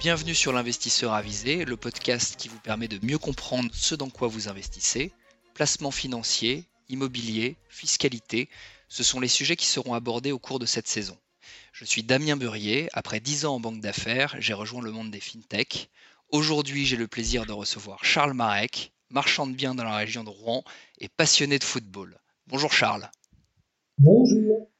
Bienvenue 0.00 0.36
sur 0.36 0.52
l'investisseur 0.52 1.12
avisé, 1.12 1.64
le 1.64 1.76
podcast 1.76 2.36
qui 2.36 2.48
vous 2.48 2.60
permet 2.60 2.86
de 2.86 3.04
mieux 3.04 3.18
comprendre 3.18 3.68
ce 3.72 3.96
dans 3.96 4.10
quoi 4.10 4.28
vous 4.28 4.48
investissez. 4.48 5.10
Placement 5.54 5.90
financier, 5.90 6.66
immobilier, 6.88 7.56
fiscalité, 7.68 8.48
ce 8.88 9.02
sont 9.02 9.18
les 9.18 9.26
sujets 9.26 9.56
qui 9.56 9.66
seront 9.66 9.94
abordés 9.94 10.30
au 10.30 10.38
cours 10.38 10.60
de 10.60 10.66
cette 10.66 10.86
saison. 10.86 11.18
Je 11.72 11.84
suis 11.84 12.04
Damien 12.04 12.36
Burrier, 12.36 12.88
après 12.92 13.18
10 13.18 13.46
ans 13.46 13.56
en 13.56 13.60
banque 13.60 13.80
d'affaires, 13.80 14.36
j'ai 14.38 14.52
rejoint 14.52 14.82
le 14.82 14.92
monde 14.92 15.10
des 15.10 15.18
fintech. 15.18 15.90
Aujourd'hui, 16.28 16.86
j'ai 16.86 16.96
le 16.96 17.08
plaisir 17.08 17.44
de 17.44 17.52
recevoir 17.52 18.04
Charles 18.04 18.34
Marek, 18.34 18.92
marchand 19.10 19.48
de 19.48 19.54
biens 19.54 19.74
dans 19.74 19.82
la 19.82 19.96
région 19.96 20.22
de 20.22 20.30
Rouen 20.30 20.62
et 20.98 21.08
passionné 21.08 21.58
de 21.58 21.64
football. 21.64 22.20
Bonjour 22.46 22.72
Charles. 22.72 23.10
Bonjour. 23.98 24.70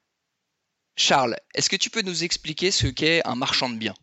Charles, 0.95 1.37
est-ce 1.56 1.69
que 1.69 1.77
tu 1.77 1.91
peux 1.91 2.02
nous 2.02 2.23
expliquer 2.23 2.70
ce 2.70 2.87
qu'est 2.87 3.27
un 3.27 3.34
marchand 3.34 3.69
de 3.69 3.78
biens? 3.78 3.96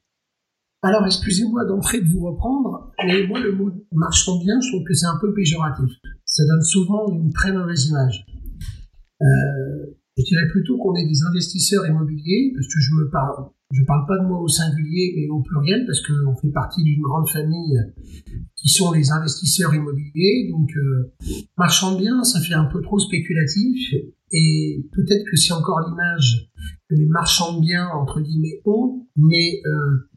Alors, 0.86 1.04
excusez-moi 1.04 1.66
d'entrer 1.66 2.00
de 2.00 2.08
vous 2.08 2.20
reprendre, 2.20 2.92
mais 3.04 3.26
moi, 3.26 3.40
le 3.40 3.54
mot 3.54 3.72
marchand 3.92 4.38
de 4.38 4.44
biens, 4.44 4.60
je 4.62 4.70
trouve 4.70 4.84
que 4.88 4.94
c'est 4.94 5.08
un 5.08 5.18
peu 5.20 5.34
péjoratif. 5.34 5.90
Ça 6.26 6.44
donne 6.46 6.62
souvent 6.62 7.12
une 7.12 7.34
très 7.34 7.52
mauvaise 7.52 7.88
image. 7.88 8.24
Euh, 9.20 9.26
je 10.16 10.24
dirais 10.24 10.48
plutôt 10.52 10.78
qu'on 10.78 10.94
est 10.94 11.08
des 11.08 11.24
investisseurs 11.28 11.88
immobiliers, 11.88 12.52
parce 12.54 12.68
que 12.68 12.80
je 12.80 12.92
me 12.94 13.10
parle, 13.10 13.48
pas 14.08 14.18
de 14.22 14.28
moi 14.28 14.40
au 14.40 14.48
singulier, 14.48 15.16
mais 15.18 15.28
au 15.28 15.42
pluriel, 15.42 15.88
parce 15.88 16.02
qu'on 16.06 16.36
fait 16.36 16.52
partie 16.52 16.84
d'une 16.84 17.02
grande 17.02 17.28
famille 17.30 17.80
qui 18.56 18.70
sont 18.70 18.92
les 18.92 19.10
investisseurs 19.10 19.74
immobiliers. 19.74 20.50
Donc, 20.52 20.70
euh, 20.78 21.12
marchand 21.58 21.96
de 21.96 22.02
biens, 22.02 22.24
ça 22.24 22.40
fait 22.42 22.54
un 22.54 22.66
peu 22.66 22.84
trop 22.84 23.00
spéculatif, 23.00 23.92
et 24.32 24.86
peut-être 24.94 25.26
que 25.32 25.36
c'est 25.36 25.54
encore 25.54 25.80
l'image 25.90 26.52
que 26.88 26.94
les 26.94 27.08
marchands 27.08 27.58
de 27.58 27.62
biens, 27.62 27.88
entre 27.88 28.22
guillemets, 28.22 28.62
ont, 28.66 29.08
mais 29.16 29.62
euh, 29.66 30.10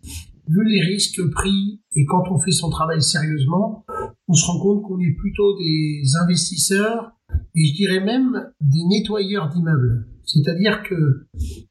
vu 0.49 0.65
les 0.65 0.81
risques 0.83 1.21
pris, 1.31 1.81
et 1.95 2.05
quand 2.07 2.25
on 2.31 2.39
fait 2.39 2.51
son 2.51 2.71
travail 2.71 3.03
sérieusement, 3.03 3.85
on 4.29 4.33
se 4.35 4.47
rend 4.47 4.61
compte 4.61 4.83
qu'on 4.83 4.99
est 4.99 5.15
plutôt 5.15 5.57
des 5.59 6.03
investisseurs 6.23 7.13
et 7.55 7.65
je 7.65 7.75
dirais 7.75 8.01
même 8.01 8.51
des 8.61 8.85
nettoyeurs 8.89 9.49
d'immeubles. 9.49 10.07
C'est-à-dire 10.25 10.83
que 10.83 11.27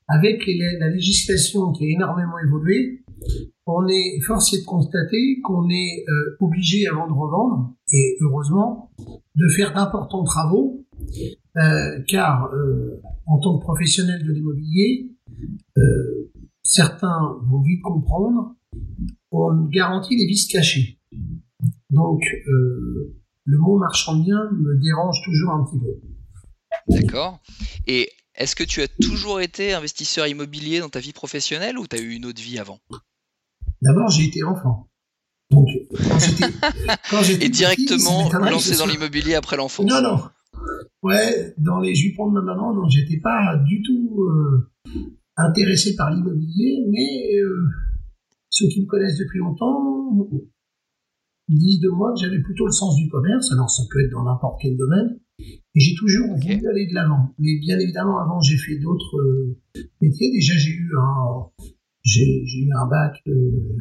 avec 0.08 0.44
la 0.48 0.89
législation 0.89 1.72
qui 1.72 1.86
a 1.86 1.89
énormément 1.89 2.39
évolué, 2.44 3.03
on 3.67 3.88
est 3.88 4.20
forcé 4.25 4.59
de 4.61 4.66
constater 4.66 5.42
qu'on 5.44 5.70
est 5.70 6.05
euh, 6.08 6.38
obligé 6.39 6.88
avant 6.88 7.08
de 7.08 7.14
revendre, 7.14 7.73
et 7.92 8.17
heureusement, 8.22 8.92
de 9.36 9.48
faire 9.50 9.73
d'importants 9.73 10.23
travaux, 10.23 10.86
euh, 11.58 12.00
car 12.08 12.45
euh, 12.53 13.02
en 13.25 13.39
tant 13.39 13.58
que 13.58 13.64
professionnel 13.64 14.25
de 14.25 14.31
l'immobilier, 14.31 15.11
certains 16.64 17.38
vont 17.50 17.61
vite 17.61 17.81
comprendre, 17.83 18.55
on 19.31 19.65
garantit 19.65 20.15
les 20.15 20.25
vices 20.25 20.47
cachés. 20.47 20.99
Donc, 21.89 22.21
le 22.45 23.57
mot 23.57 23.77
marchand 23.77 24.17
bien 24.17 24.49
me 24.51 24.77
dérange 24.81 25.21
toujours 25.23 25.51
un 25.51 25.63
petit 25.65 25.79
peu. 25.79 26.99
D'accord. 26.99 27.39
Et 27.85 28.09
est-ce 28.35 28.55
que 28.55 28.63
tu 28.63 28.81
as 28.81 28.87
toujours 28.87 29.41
été 29.41 29.73
investisseur 29.73 30.27
immobilier 30.27 30.79
dans 30.79 30.89
ta 30.89 30.99
vie 30.99 31.13
professionnelle 31.13 31.77
ou 31.77 31.87
tu 31.87 31.95
as 31.95 31.99
eu 31.99 32.11
une 32.11 32.25
autre 32.25 32.41
vie 32.41 32.59
avant? 32.59 32.79
D'abord, 33.81 34.09
j'ai 34.09 34.25
été 34.25 34.43
enfant. 34.43 34.87
Donc, 35.49 35.67
quand 36.09 37.21
j'étais. 37.21 37.45
Et 37.45 37.49
directement 37.49 38.29
lancé 38.39 38.77
dans 38.77 38.85
l'immobilier 38.85 39.35
après 39.35 39.57
l'enfance? 39.57 39.89
Non, 39.89 40.02
non. 40.02 40.21
Ouais, 41.03 41.53
dans 41.57 41.79
les 41.79 41.95
jupons 41.95 42.27
de 42.27 42.33
ma 42.33 42.41
maman, 42.41 42.73
non, 42.73 42.89
j'étais 42.89 43.19
pas 43.19 43.55
du 43.65 43.81
tout 43.81 44.23
euh, 44.23 44.69
intéressé 45.37 45.95
par 45.95 46.11
l'immobilier, 46.11 46.83
mais 46.89 47.39
euh, 47.39 47.65
ceux 48.49 48.67
qui 48.67 48.81
me 48.81 48.87
connaissent 48.87 49.17
depuis 49.17 49.39
longtemps 49.39 49.97
disent 51.49 51.80
de 51.80 51.89
moi 51.89 52.13
que 52.13 52.19
j'avais 52.19 52.41
plutôt 52.41 52.65
le 52.65 52.71
sens 52.71 52.95
du 52.95 53.08
commerce, 53.09 53.52
alors 53.52 53.69
ça 53.69 53.83
peut 53.89 54.03
être 54.03 54.11
dans 54.11 54.23
n'importe 54.23 54.59
quel 54.61 54.75
domaine, 54.75 55.19
et 55.39 55.80
j'ai 55.80 55.95
toujours 55.95 56.35
voulu 56.35 56.67
aller 56.67 56.87
de 56.87 56.93
l'avant. 56.93 57.33
Mais 57.39 57.57
bien 57.59 57.80
évidemment, 57.80 58.19
avant, 58.19 58.41
j'ai 58.41 58.57
fait 58.57 58.80
d'autres 58.80 59.17
euh, 59.17 59.57
métiers. 60.02 60.31
Déjà, 60.31 60.53
j'ai 60.57 60.71
eu 60.71 60.91
un, 60.99 61.45
j'ai, 62.03 62.43
eu 62.43 62.69
un 62.73 62.87
bac 62.87 63.21
euh, 63.27 63.77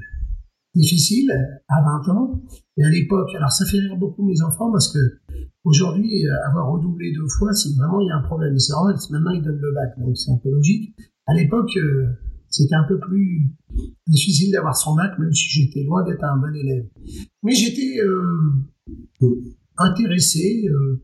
difficile 0.75 1.33
à 1.69 1.83
20 2.07 2.13
ans, 2.15 2.43
et 2.77 2.85
à 2.85 2.91
l'époque, 2.91 3.35
alors 3.35 3.51
ça 3.51 3.65
fait 3.65 3.79
rire 3.79 3.97
beaucoup 3.97 4.25
mes 4.25 4.43
enfants 4.43 4.71
parce 4.71 4.93
que 4.93 4.99
aujourd'hui, 5.65 6.27
euh, 6.27 6.49
avoir 6.49 6.71
redoublé 6.71 7.13
deux 7.13 7.29
fois, 7.39 7.53
c'est 7.53 7.75
vraiment 7.77 8.01
il 8.01 8.07
y 8.07 8.11
a 8.11 8.17
un 8.17 8.23
problème. 8.23 8.57
C'est 8.59 8.73
normal, 8.73 8.97
maintenant 9.11 9.33
ils 9.33 9.43
donnent 9.43 9.61
le 9.61 9.75
bac, 9.75 9.99
donc 9.99 10.17
c'est 10.17 10.31
un 10.31 10.39
peu 10.39 10.51
logique. 10.51 10.95
À 11.27 11.35
l'époque, 11.35 11.77
c'était 12.49 12.75
un 12.75 12.85
peu 12.89 12.99
plus 12.99 13.51
difficile 14.07 14.53
d'avoir 14.53 14.77
son 14.77 14.95
bac, 14.95 15.19
même 15.19 15.33
si 15.33 15.49
j'étais 15.49 15.83
loin 15.83 16.05
d'être 16.05 16.25
un 16.25 16.37
bon 16.37 16.55
élève. 16.55 16.87
Mais 17.43 17.53
j'étais 17.53 18.01
euh, 18.01 18.53
intéressé, 19.79 20.67
euh, 20.69 21.03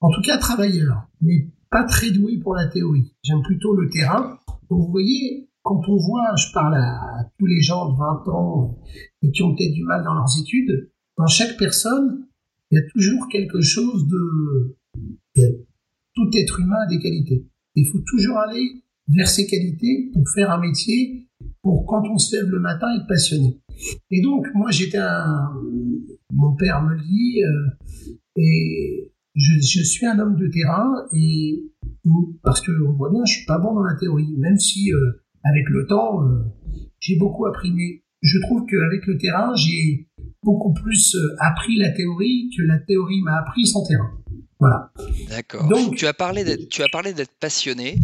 en 0.00 0.10
tout 0.10 0.22
cas 0.22 0.38
travailleur, 0.38 1.08
mais 1.20 1.48
pas 1.70 1.84
très 1.84 2.10
doué 2.10 2.38
pour 2.38 2.54
la 2.54 2.66
théorie. 2.66 3.14
J'aime 3.22 3.42
plutôt 3.42 3.74
le 3.74 3.88
terrain. 3.88 4.38
Vous 4.68 4.88
voyez, 4.90 5.48
quand 5.62 5.80
on 5.88 5.96
voit, 5.96 6.34
je 6.36 6.52
parle 6.52 6.74
à, 6.74 7.30
tous 7.38 7.46
les 7.46 7.62
gens 7.62 7.90
de 7.90 7.98
20 7.98 8.28
ans 8.28 8.78
et 9.22 9.30
qui 9.30 9.42
ont 9.42 9.54
peut-être 9.54 9.72
du 9.72 9.84
mal 9.84 10.04
dans 10.04 10.14
leurs 10.14 10.38
études, 10.40 10.90
dans 11.16 11.26
chaque 11.26 11.56
personne, 11.56 12.26
il 12.70 12.76
y 12.76 12.78
a 12.78 12.90
toujours 12.92 13.28
quelque 13.28 13.60
chose 13.60 14.06
de... 14.06 14.76
Tout 16.14 16.30
être 16.34 16.60
humain 16.60 16.76
a 16.84 16.86
des 16.88 16.98
qualités. 16.98 17.46
Il 17.74 17.86
faut 17.86 18.00
toujours 18.06 18.36
aller 18.36 18.81
vers 19.08 19.28
ses 19.28 19.46
qualités 19.46 20.10
pour 20.12 20.28
faire 20.30 20.50
un 20.50 20.60
métier, 20.60 21.28
pour 21.62 21.86
quand 21.86 22.02
on 22.08 22.18
se 22.18 22.36
lève 22.36 22.48
le 22.50 22.60
matin 22.60 22.86
être 22.96 23.06
passionné. 23.06 23.60
Et 24.10 24.22
donc, 24.22 24.46
moi, 24.54 24.70
j'étais 24.70 24.98
un, 24.98 25.52
mon 26.32 26.54
père 26.54 26.82
me 26.82 26.94
le 26.94 27.00
dit, 27.00 27.42
euh, 27.42 28.10
et 28.36 29.12
je, 29.34 29.52
je, 29.54 29.82
suis 29.82 30.06
un 30.06 30.18
homme 30.18 30.36
de 30.36 30.48
terrain, 30.48 30.92
et 31.14 31.62
parce 32.42 32.60
que 32.60 32.72
on 32.86 32.92
voit 32.92 33.10
bien, 33.10 33.24
je 33.26 33.34
suis 33.34 33.46
pas 33.46 33.58
bon 33.58 33.74
dans 33.74 33.84
la 33.84 33.96
théorie, 33.96 34.34
même 34.38 34.58
si 34.58 34.92
euh, 34.92 35.22
avec 35.44 35.68
le 35.68 35.86
temps, 35.86 36.22
euh, 36.24 36.44
j'ai 37.00 37.16
beaucoup 37.16 37.46
appris. 37.46 37.70
Mais 37.72 38.02
je 38.22 38.38
trouve 38.40 38.64
qu'avec 38.66 39.06
le 39.06 39.18
terrain, 39.18 39.54
j'ai 39.56 40.08
beaucoup 40.42 40.72
plus 40.72 41.16
appris 41.38 41.76
la 41.76 41.90
théorie 41.90 42.50
que 42.56 42.62
la 42.62 42.78
théorie 42.78 43.20
m'a 43.22 43.38
appris 43.38 43.66
sans 43.66 43.84
terrain. 43.84 44.10
Voilà. 44.60 44.92
D'accord. 45.28 45.68
Donc, 45.68 45.96
tu 45.96 46.06
as 46.06 46.14
parlé 46.14 46.44
d'être, 46.44 46.68
tu 46.68 46.82
as 46.82 46.88
parlé 46.88 47.12
d'être 47.12 47.34
passionné. 47.40 47.98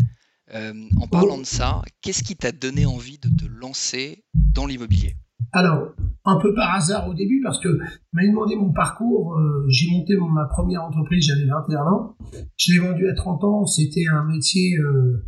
Euh, 0.54 0.72
en 1.00 1.06
parlant 1.06 1.38
de 1.38 1.44
ça, 1.44 1.82
qu'est-ce 2.00 2.22
qui 2.22 2.36
t'a 2.36 2.53
donné 2.53 2.86
envie 2.86 3.19
de 3.19 3.28
te 3.28 3.47
lancer 3.47 4.25
dans 4.34 4.66
l'immobilier? 4.66 5.16
Alors, 5.53 5.94
un 6.25 6.38
peu 6.41 6.54
par 6.54 6.75
hasard 6.75 7.09
au 7.09 7.14
début, 7.14 7.41
parce 7.42 7.60
que 7.60 7.69
m'a 8.12 8.26
demandé 8.26 8.56
mon 8.56 8.72
parcours. 8.72 9.36
Euh, 9.36 9.66
j'ai 9.69 9.91
monté 9.91 10.14
ma 10.16 10.47
première 10.47 10.84
entreprise, 10.84 11.26
j'avais 11.26 11.47
21 11.47 11.81
ans. 11.81 12.16
Je 12.56 12.72
l'ai 12.72 12.78
vendue 12.78 13.09
à 13.09 13.14
30 13.14 13.44
ans. 13.44 13.66
C'était 13.66 14.06
un 14.06 14.25
métier, 14.25 14.76
euh, 14.78 15.25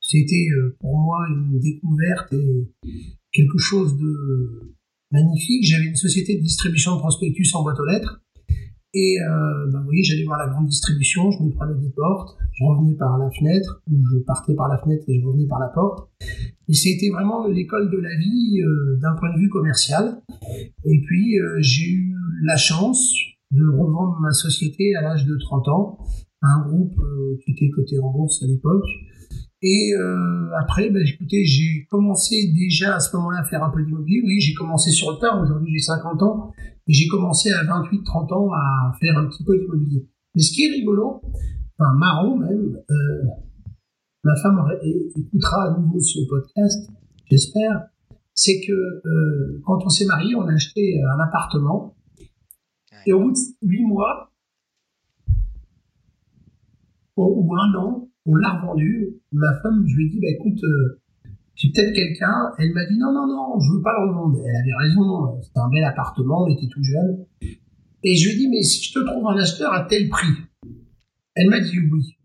c'était 0.00 0.48
pour 0.80 0.98
moi 0.98 1.26
une 1.28 1.58
découverte 1.58 2.32
et 2.32 2.70
quelque 3.32 3.58
chose 3.58 3.96
de 3.96 4.74
magnifique. 5.10 5.64
J'avais 5.64 5.86
une 5.86 5.96
société 5.96 6.36
de 6.36 6.42
distribution 6.42 6.94
de 6.94 7.00
prospectus 7.00 7.54
en 7.54 7.62
boîte 7.62 7.80
aux 7.80 7.86
lettres. 7.86 8.22
Et 8.94 9.16
euh, 9.20 9.70
bah, 9.72 9.80
voyez, 9.84 10.02
j'allais 10.02 10.24
voir 10.24 10.38
la 10.38 10.48
grande 10.48 10.66
distribution, 10.66 11.30
je 11.30 11.42
me 11.42 11.50
prenais 11.50 11.80
des 11.80 11.90
portes, 11.90 12.36
je 12.52 12.64
revenais 12.64 12.94
par 12.94 13.16
la 13.16 13.30
fenêtre, 13.30 13.82
ou 13.90 13.96
je 14.12 14.18
partais 14.18 14.54
par 14.54 14.68
la 14.68 14.78
fenêtre 14.78 15.04
et 15.08 15.18
je 15.18 15.26
revenais 15.26 15.46
par 15.46 15.60
la 15.60 15.68
porte. 15.68 16.10
Et 16.68 16.74
c'était 16.74 17.08
vraiment 17.10 17.46
l'école 17.46 17.90
de 17.90 17.98
la 17.98 18.14
vie 18.16 18.60
euh, 18.60 18.98
d'un 19.00 19.14
point 19.14 19.32
de 19.34 19.40
vue 19.40 19.48
commercial. 19.48 20.22
Et 20.84 21.00
puis, 21.06 21.38
euh, 21.38 21.56
j'ai 21.60 21.90
eu 21.90 22.14
la 22.44 22.56
chance 22.56 23.14
de 23.50 23.66
revendre 23.66 24.18
ma 24.20 24.32
société 24.32 24.94
à 24.96 25.02
l'âge 25.02 25.26
de 25.26 25.36
30 25.36 25.68
ans 25.68 25.98
à 26.42 26.48
un 26.48 26.68
groupe 26.68 26.98
euh, 26.98 27.38
qui 27.44 27.52
était 27.52 27.70
coté 27.70 27.98
en 27.98 28.10
bourse 28.10 28.42
à 28.42 28.46
l'époque. 28.46 28.86
Et 29.62 29.94
euh, 29.96 30.50
après, 30.58 30.90
bah, 30.90 30.98
écoutez, 31.06 31.44
j'ai 31.44 31.86
commencé 31.88 32.52
déjà 32.52 32.96
à 32.96 33.00
ce 33.00 33.16
moment-là 33.16 33.40
à 33.40 33.44
faire 33.44 33.62
un 33.62 33.70
peu 33.70 33.84
d'immobilier. 33.84 34.20
Oui, 34.24 34.40
j'ai 34.40 34.54
commencé 34.54 34.90
sur 34.90 35.12
le 35.12 35.18
tard. 35.18 35.40
Aujourd'hui, 35.40 35.72
j'ai 35.72 35.82
50 35.82 36.22
ans. 36.22 36.52
Et 36.88 36.92
j'ai 36.92 37.06
commencé 37.06 37.52
à 37.52 37.62
28-30 37.62 38.34
ans 38.34 38.52
à 38.52 38.92
faire 39.00 39.16
un 39.16 39.26
petit 39.26 39.44
peu 39.44 39.56
d'immobilier. 39.56 40.08
Mais 40.34 40.42
ce 40.42 40.52
qui 40.52 40.64
est 40.64 40.70
rigolo, 40.72 41.22
enfin 41.78 41.94
marrant 41.94 42.36
même, 42.36 42.76
euh, 42.90 43.22
ma 44.24 44.34
femme 44.42 44.60
écoutera 45.16 45.68
à 45.68 45.78
nouveau 45.78 46.00
ce 46.00 46.18
podcast, 46.28 46.90
j'espère, 47.30 47.84
c'est 48.34 48.60
que 48.66 48.72
euh, 48.72 49.62
quand 49.64 49.84
on 49.84 49.88
s'est 49.88 50.06
marié, 50.06 50.34
on 50.34 50.48
a 50.48 50.54
acheté 50.54 51.00
un 51.04 51.20
appartement. 51.20 51.94
Et 53.06 53.12
au 53.12 53.20
bout 53.20 53.32
de 53.32 53.38
8 53.62 53.84
mois, 53.84 54.32
ou 57.16 57.54
un 57.54 57.74
an, 57.78 58.08
on 58.26 58.34
l'a 58.36 58.60
revendu. 58.60 59.20
Ma 59.32 59.52
femme, 59.62 59.84
je 59.86 59.96
lui 59.96 60.06
ai 60.06 60.10
dit, 60.10 60.20
bah 60.20 60.28
écoute, 60.30 60.62
euh, 60.64 61.00
j'ai 61.54 61.70
peut-être 61.70 61.94
quelqu'un. 61.94 62.52
Elle 62.58 62.72
m'a 62.72 62.84
dit 62.86 62.98
non, 62.98 63.12
non, 63.12 63.26
non, 63.26 63.60
je 63.60 63.72
veux 63.72 63.82
pas 63.82 63.92
le 63.98 64.08
revendre. 64.08 64.38
Elle 64.44 64.56
avait 64.56 64.88
raison, 64.88 65.40
c'était 65.42 65.60
un 65.60 65.68
bel 65.68 65.84
appartement, 65.84 66.44
on 66.44 66.48
était 66.48 66.68
tout 66.68 66.82
jeune. 66.82 67.26
Et 68.04 68.16
je 68.16 68.28
lui 68.28 68.34
ai 68.34 68.38
dit, 68.38 68.48
mais 68.48 68.62
si 68.62 68.82
je 68.84 68.98
te 68.98 69.04
trouve 69.04 69.26
un 69.28 69.36
acheteur 69.36 69.72
à 69.72 69.84
tel 69.84 70.08
prix 70.08 70.32
Elle 71.34 71.50
m'a 71.50 71.60
dit 71.60 71.78
oui. 71.78 72.16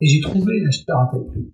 Et 0.00 0.06
j'ai 0.06 0.20
trouvé 0.20 0.60
l'acheteur 0.60 0.98
à 0.98 1.10
tel 1.12 1.26
prix. 1.26 1.52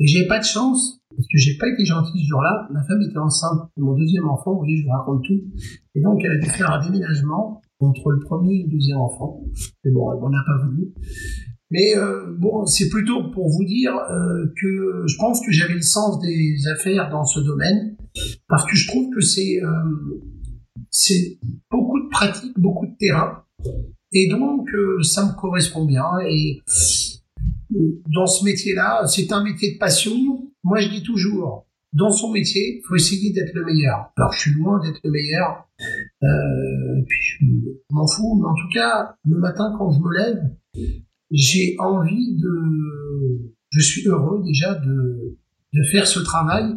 Et 0.00 0.06
j'ai 0.06 0.26
pas 0.26 0.38
de 0.38 0.44
chance 0.44 1.00
parce 1.10 1.26
que 1.26 1.38
j'ai 1.38 1.56
pas 1.58 1.68
été 1.68 1.84
gentil 1.84 2.20
ce 2.20 2.28
jour-là. 2.28 2.68
Ma 2.70 2.82
femme 2.84 3.02
était 3.02 3.18
enceinte 3.18 3.70
de 3.76 3.82
mon 3.82 3.94
deuxième 3.94 4.28
enfant. 4.28 4.52
Vous 4.52 4.58
voyez, 4.58 4.76
je 4.76 4.84
vous 4.84 4.92
raconte 4.92 5.24
tout. 5.24 5.40
Et 5.94 6.00
donc, 6.00 6.20
elle 6.22 6.32
a 6.32 6.38
dû 6.38 6.48
faire 6.48 6.70
un 6.70 6.80
déménagement 6.80 7.60
entre 7.80 8.10
le 8.10 8.20
premier 8.20 8.60
et 8.60 8.62
le 8.64 8.70
deuxième 8.70 8.98
enfant. 8.98 9.42
Mais 9.84 9.90
bon, 9.90 10.12
elle 10.12 10.20
m'en 10.20 10.28
a 10.28 10.44
pas 10.46 10.64
voulu. 10.64 10.92
Mais 11.70 11.96
euh, 11.96 12.34
bon, 12.38 12.64
c'est 12.66 12.88
plutôt 12.88 13.30
pour 13.30 13.48
vous 13.50 13.64
dire 13.64 13.94
euh, 13.94 14.46
que 14.60 15.04
je 15.06 15.16
pense 15.18 15.44
que 15.44 15.52
j'avais 15.52 15.74
le 15.74 15.82
sens 15.82 16.18
des 16.20 16.56
affaires 16.72 17.10
dans 17.10 17.24
ce 17.24 17.40
domaine, 17.40 17.96
parce 18.48 18.64
que 18.64 18.74
je 18.74 18.88
trouve 18.88 19.14
que 19.14 19.20
c'est 19.20 19.62
euh, 19.62 19.68
beaucoup 21.70 22.00
de 22.00 22.08
pratique, 22.08 22.58
beaucoup 22.58 22.86
de 22.86 22.96
terrain, 22.98 23.44
et 24.12 24.28
donc 24.28 24.68
ça 25.02 25.26
me 25.26 25.38
correspond 25.38 25.84
bien. 25.84 26.06
Et 26.26 26.62
dans 28.14 28.26
ce 28.26 28.44
métier-là, 28.44 29.06
c'est 29.06 29.30
un 29.32 29.44
métier 29.44 29.74
de 29.74 29.78
passion. 29.78 30.14
Moi, 30.64 30.80
je 30.80 30.88
dis 30.88 31.02
toujours, 31.02 31.66
dans 31.92 32.10
son 32.10 32.32
métier, 32.32 32.78
il 32.78 32.82
faut 32.86 32.96
essayer 32.96 33.32
d'être 33.32 33.54
le 33.54 33.64
meilleur. 33.64 34.10
Alors, 34.16 34.32
je 34.32 34.40
suis 34.40 34.54
loin 34.54 34.80
d'être 34.80 35.00
le 35.04 35.10
meilleur, 35.10 35.68
euh, 36.22 37.04
puis 37.06 37.18
je 37.22 37.44
m'en 37.90 38.06
fous, 38.06 38.38
mais 38.40 38.48
en 38.48 38.54
tout 38.54 38.68
cas, 38.72 39.16
le 39.28 39.38
matin 39.38 39.74
quand 39.78 39.90
je 39.90 40.00
me 40.00 40.16
lève, 40.16 40.50
j'ai 41.30 41.76
envie 41.78 42.36
de, 42.36 43.52
je 43.70 43.80
suis 43.80 44.06
heureux 44.06 44.42
déjà 44.44 44.74
de, 44.74 45.36
de 45.74 45.82
faire 45.84 46.06
ce 46.06 46.20
travail. 46.20 46.74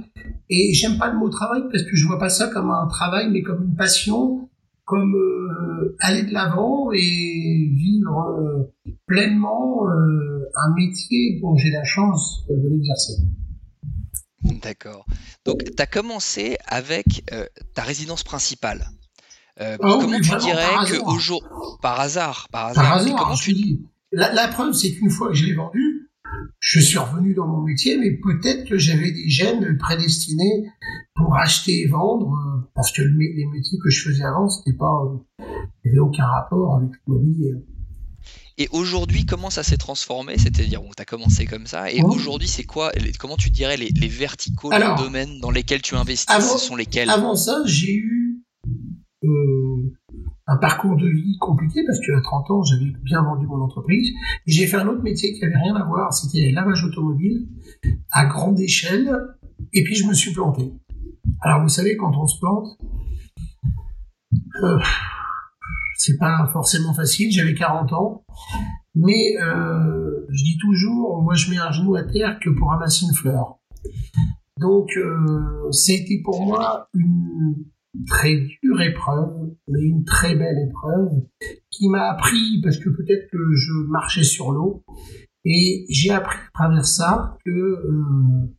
Et 0.50 0.74
j'aime 0.74 0.98
pas 0.98 1.12
le 1.12 1.18
mot 1.18 1.30
travail 1.30 1.64
parce 1.72 1.84
que 1.84 1.96
je 1.96 2.06
vois 2.06 2.20
pas 2.20 2.30
ça 2.30 2.48
comme 2.48 2.70
un 2.70 2.88
travail, 2.88 3.30
mais 3.32 3.42
comme 3.42 3.64
une 3.64 3.76
passion, 3.76 4.50
comme 4.86 5.16
euh, 5.16 5.96
aller 6.00 6.24
de 6.24 6.34
l'avant 6.34 6.92
et 6.92 7.70
vivre 7.74 8.38
euh, 8.38 8.96
pleinement 9.08 9.88
euh, 9.88 10.50
un 10.56 10.74
métier 10.76 11.40
dont 11.42 11.56
j'ai 11.56 11.70
la 11.70 11.84
chance 11.84 12.46
de 12.50 12.70
l'exercer. 12.70 13.14
D'accord. 14.62 15.06
Donc, 15.46 15.64
tu 15.64 15.82
as 15.82 15.86
commencé 15.86 16.58
avec 16.68 17.24
ta 17.74 17.84
résidence 17.84 18.24
principale. 18.24 18.86
Ah 19.60 19.78
comment 19.80 20.20
tu 20.20 20.36
dirais 20.38 20.76
que 20.88 21.00
au 21.06 21.20
jour 21.20 21.44
par 21.82 22.00
hasard, 22.00 22.48
par 22.52 22.68
hasard, 22.68 22.84
par 22.84 22.94
hasard 22.94 23.16
comment 23.16 23.36
tu 23.36 23.54
dis 23.54 23.82
la, 24.12 24.48
preuve, 24.48 24.74
c'est 24.74 24.92
qu'une 24.92 25.10
fois 25.10 25.30
que 25.30 25.34
je 25.34 25.46
l'ai 25.46 25.54
vendu, 25.54 26.10
je 26.60 26.80
suis 26.80 26.98
revenu 26.98 27.34
dans 27.34 27.48
mon 27.48 27.62
métier, 27.62 27.98
mais 27.98 28.12
peut-être 28.12 28.68
que 28.68 28.78
j'avais 28.78 29.12
des 29.12 29.30
gènes 29.30 29.78
prédestinés 29.78 30.66
pour 31.16 31.36
acheter 31.36 31.82
et 31.82 31.88
vendre, 31.88 32.34
euh, 32.34 32.70
parce 32.74 32.92
que 32.92 33.02
les 33.02 33.46
métiers 33.54 33.78
que 33.84 33.90
je 33.90 34.10
faisais 34.10 34.24
avant, 34.24 34.50
c'était 34.50 34.78
pas, 34.78 34.92
euh, 35.06 35.46
il 35.84 35.92
n'y 35.92 35.92
avait 35.92 36.00
aucun 36.00 36.26
rapport 36.26 36.78
avec 36.78 36.90
l'immobilier. 37.08 37.54
Et 38.58 38.68
aujourd'hui, 38.72 39.26
comment 39.26 39.50
ça 39.50 39.64
s'est 39.64 39.78
transformé? 39.78 40.38
C'est-à-dire, 40.38 40.82
tu 40.96 41.02
as 41.02 41.06
commencé 41.06 41.46
comme 41.46 41.66
ça, 41.66 41.92
et 41.92 42.04
aujourd'hui, 42.04 42.48
c'est 42.48 42.64
quoi 42.64 42.92
Comment 43.18 43.38
tu 43.38 43.50
dirais 43.50 43.78
les, 43.78 43.90
les 43.90 44.08
verticaux, 44.08 44.72
les 44.72 44.96
domaines 44.98 45.40
dans 45.40 45.52
lesquels 45.52 45.82
tu 45.82 45.96
investis? 45.96 46.52
Ce 46.52 46.58
sont 46.58 46.76
lesquels? 46.76 47.10
Avant 47.10 47.36
ça, 47.36 47.64
j'ai 47.66 47.94
eu 47.94 48.31
euh, 49.24 49.94
un 50.48 50.58
parcours 50.58 50.98
de 50.98 51.08
vie 51.08 51.38
compliqué 51.40 51.82
parce 51.86 52.00
qu'à 52.00 52.20
30 52.22 52.52
ans, 52.52 52.64
j'avais 52.64 52.92
bien 53.04 53.22
vendu 53.22 53.46
mon 53.48 53.62
entreprise. 53.62 54.10
J'ai 54.46 54.68
fait 54.68 54.78
un 54.78 54.88
autre 54.88 55.04
métier 55.04 55.34
qui 55.34 55.44
avait 55.46 55.58
rien 55.58 55.76
à 55.76 55.86
voir, 55.86 56.14
c'était 56.14 56.52
lavage 56.52 56.84
automobile 56.84 57.48
à 58.12 58.26
grande 58.26 58.60
échelle. 58.60 59.16
Et 59.74 59.84
puis 59.84 59.96
je 59.96 60.08
me 60.08 60.14
suis 60.14 60.34
planté. 60.34 60.74
Alors 61.42 61.62
vous 61.62 61.70
savez, 61.70 61.96
quand 61.98 62.16
on 62.18 62.28
se 62.28 62.40
plante, 62.40 62.78
euh, 64.64 64.80
c'est 65.98 66.18
pas 66.18 66.50
forcément 66.52 66.94
facile. 66.94 67.32
J'avais 67.32 67.54
40 67.54 67.94
ans, 67.94 68.26
mais 68.96 69.38
euh, 69.40 70.26
je 70.30 70.44
dis 70.44 70.58
toujours, 70.58 71.22
moi 71.22 71.36
je 71.36 71.52
mets 71.52 71.58
un 71.58 71.72
genou 71.72 71.96
à 71.96 72.04
terre 72.04 72.40
que 72.44 72.50
pour 72.50 72.70
ramasser 72.70 73.06
une 73.06 73.14
fleur. 73.14 73.60
Donc, 74.60 74.96
euh, 74.98 75.72
c'était 75.72 76.22
pour 76.24 76.46
moi 76.46 76.88
une 76.94 77.56
très 78.08 78.36
dure 78.36 78.82
épreuve, 78.82 79.52
mais 79.68 79.82
une 79.82 80.04
très 80.04 80.36
belle 80.36 80.68
épreuve, 80.70 81.24
qui 81.70 81.90
m'a 81.90 82.12
appris, 82.12 82.62
parce 82.64 82.78
que 82.78 82.90
peut-être 82.90 83.30
que 83.32 83.54
je 83.54 83.74
marchais 83.90 84.24
sur 84.24 84.52
l'eau, 84.52 84.84
et 85.44 85.86
j'ai 85.90 86.12
appris 86.12 86.38
à 86.38 86.52
travers 86.54 86.86
ça 86.86 87.38
que 87.46 87.50
euh, 87.52 88.54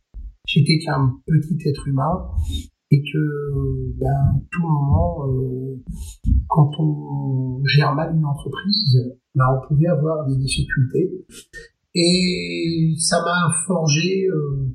j'étais 0.45 0.79
qu'un 0.79 1.15
petit 1.25 1.57
être 1.67 1.87
humain, 1.87 2.29
et 2.91 3.01
que 3.01 3.97
ben, 3.99 4.41
tout 4.51 4.61
moment, 4.61 5.27
euh, 5.27 5.83
quand 6.47 6.69
on 6.77 7.63
gère 7.65 7.95
mal 7.95 8.15
une 8.15 8.25
entreprise, 8.25 8.99
ben, 9.33 9.45
on 9.49 9.67
pouvait 9.67 9.87
avoir 9.87 10.27
des 10.27 10.37
difficultés. 10.37 11.25
Et 11.95 12.93
ça 12.99 13.19
m'a 13.23 13.51
forgé 13.65 14.27
euh, 14.27 14.67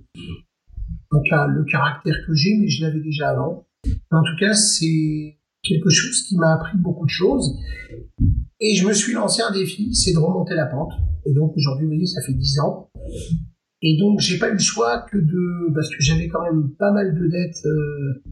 le 1.12 1.64
caractère 1.64 2.16
que 2.26 2.34
j'ai, 2.34 2.56
mais 2.58 2.68
je 2.68 2.84
l'avais 2.84 3.00
déjà 3.00 3.30
avant. 3.30 3.67
En 4.10 4.22
tout 4.22 4.36
cas, 4.40 4.54
c'est 4.54 5.38
quelque 5.62 5.90
chose 5.90 6.22
qui 6.22 6.36
m'a 6.36 6.54
appris 6.54 6.78
beaucoup 6.78 7.04
de 7.04 7.10
choses. 7.10 7.56
Et 8.60 8.74
je 8.74 8.86
me 8.86 8.92
suis 8.92 9.12
lancé 9.12 9.42
un 9.42 9.52
défi, 9.52 9.94
c'est 9.94 10.12
de 10.12 10.18
remonter 10.18 10.54
la 10.54 10.66
pente. 10.66 10.92
Et 11.26 11.32
donc 11.32 11.52
aujourd'hui, 11.56 11.86
vous 11.86 11.92
voyez, 11.92 12.06
ça 12.06 12.22
fait 12.22 12.32
10 12.32 12.60
ans. 12.60 12.90
Et 13.80 13.96
donc 13.96 14.18
j'ai 14.18 14.38
pas 14.38 14.48
eu 14.48 14.54
le 14.54 14.58
choix 14.58 15.06
que 15.10 15.18
de 15.18 15.72
parce 15.72 15.88
que 15.90 15.96
j'avais 16.00 16.26
quand 16.28 16.42
même 16.42 16.70
pas 16.78 16.90
mal 16.90 17.14
de 17.14 17.28
dettes 17.28 17.64
euh, 17.64 18.22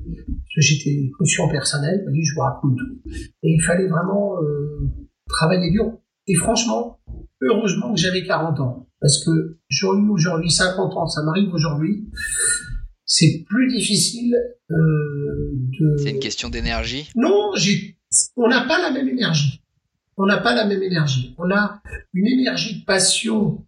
que 0.55 0.61
j'étais 0.61 1.11
en 1.39 1.49
personnel, 1.49 1.99
vous 2.01 2.11
voyez, 2.11 2.25
je 2.25 2.35
vous 2.35 2.41
raconte 2.41 2.77
tout. 2.77 3.11
Et 3.45 3.53
il 3.53 3.63
fallait 3.63 3.87
vraiment 3.87 4.43
euh, 4.43 4.91
travailler 5.29 5.71
dur. 5.71 5.93
Et 6.27 6.35
franchement, 6.35 6.99
heureusement 7.43 7.95
que 7.95 8.01
j'avais 8.01 8.25
40 8.25 8.59
ans 8.59 8.89
parce 9.01 9.25
que 9.25 9.59
j'aurais 9.69 10.01
eu 10.01 10.09
aujourd'hui 10.09 10.51
50 10.51 10.95
ans, 10.95 11.07
ça 11.07 11.23
m'arrive 11.23 11.53
aujourd'hui 11.55 12.09
c'est 13.07 13.45
plus 13.49 13.69
difficile 13.69 14.37
euh, 14.71 14.75
de. 15.81 15.97
C'est 15.99 16.11
une 16.11 16.19
question 16.19 16.51
d'énergie? 16.51 17.09
Non, 17.15 17.53
j'ai. 17.55 17.97
On 18.37 18.49
n'a 18.49 18.67
pas 18.67 18.81
la 18.81 18.91
même 18.91 19.09
énergie. 19.09 19.63
On 20.17 20.27
n'a 20.27 20.39
pas 20.39 20.55
la 20.55 20.67
même 20.67 20.83
énergie. 20.83 21.35
On 21.39 21.51
a 21.51 21.81
une 22.13 22.27
énergie 22.27 22.81
de 22.81 22.85
passion. 22.85 23.65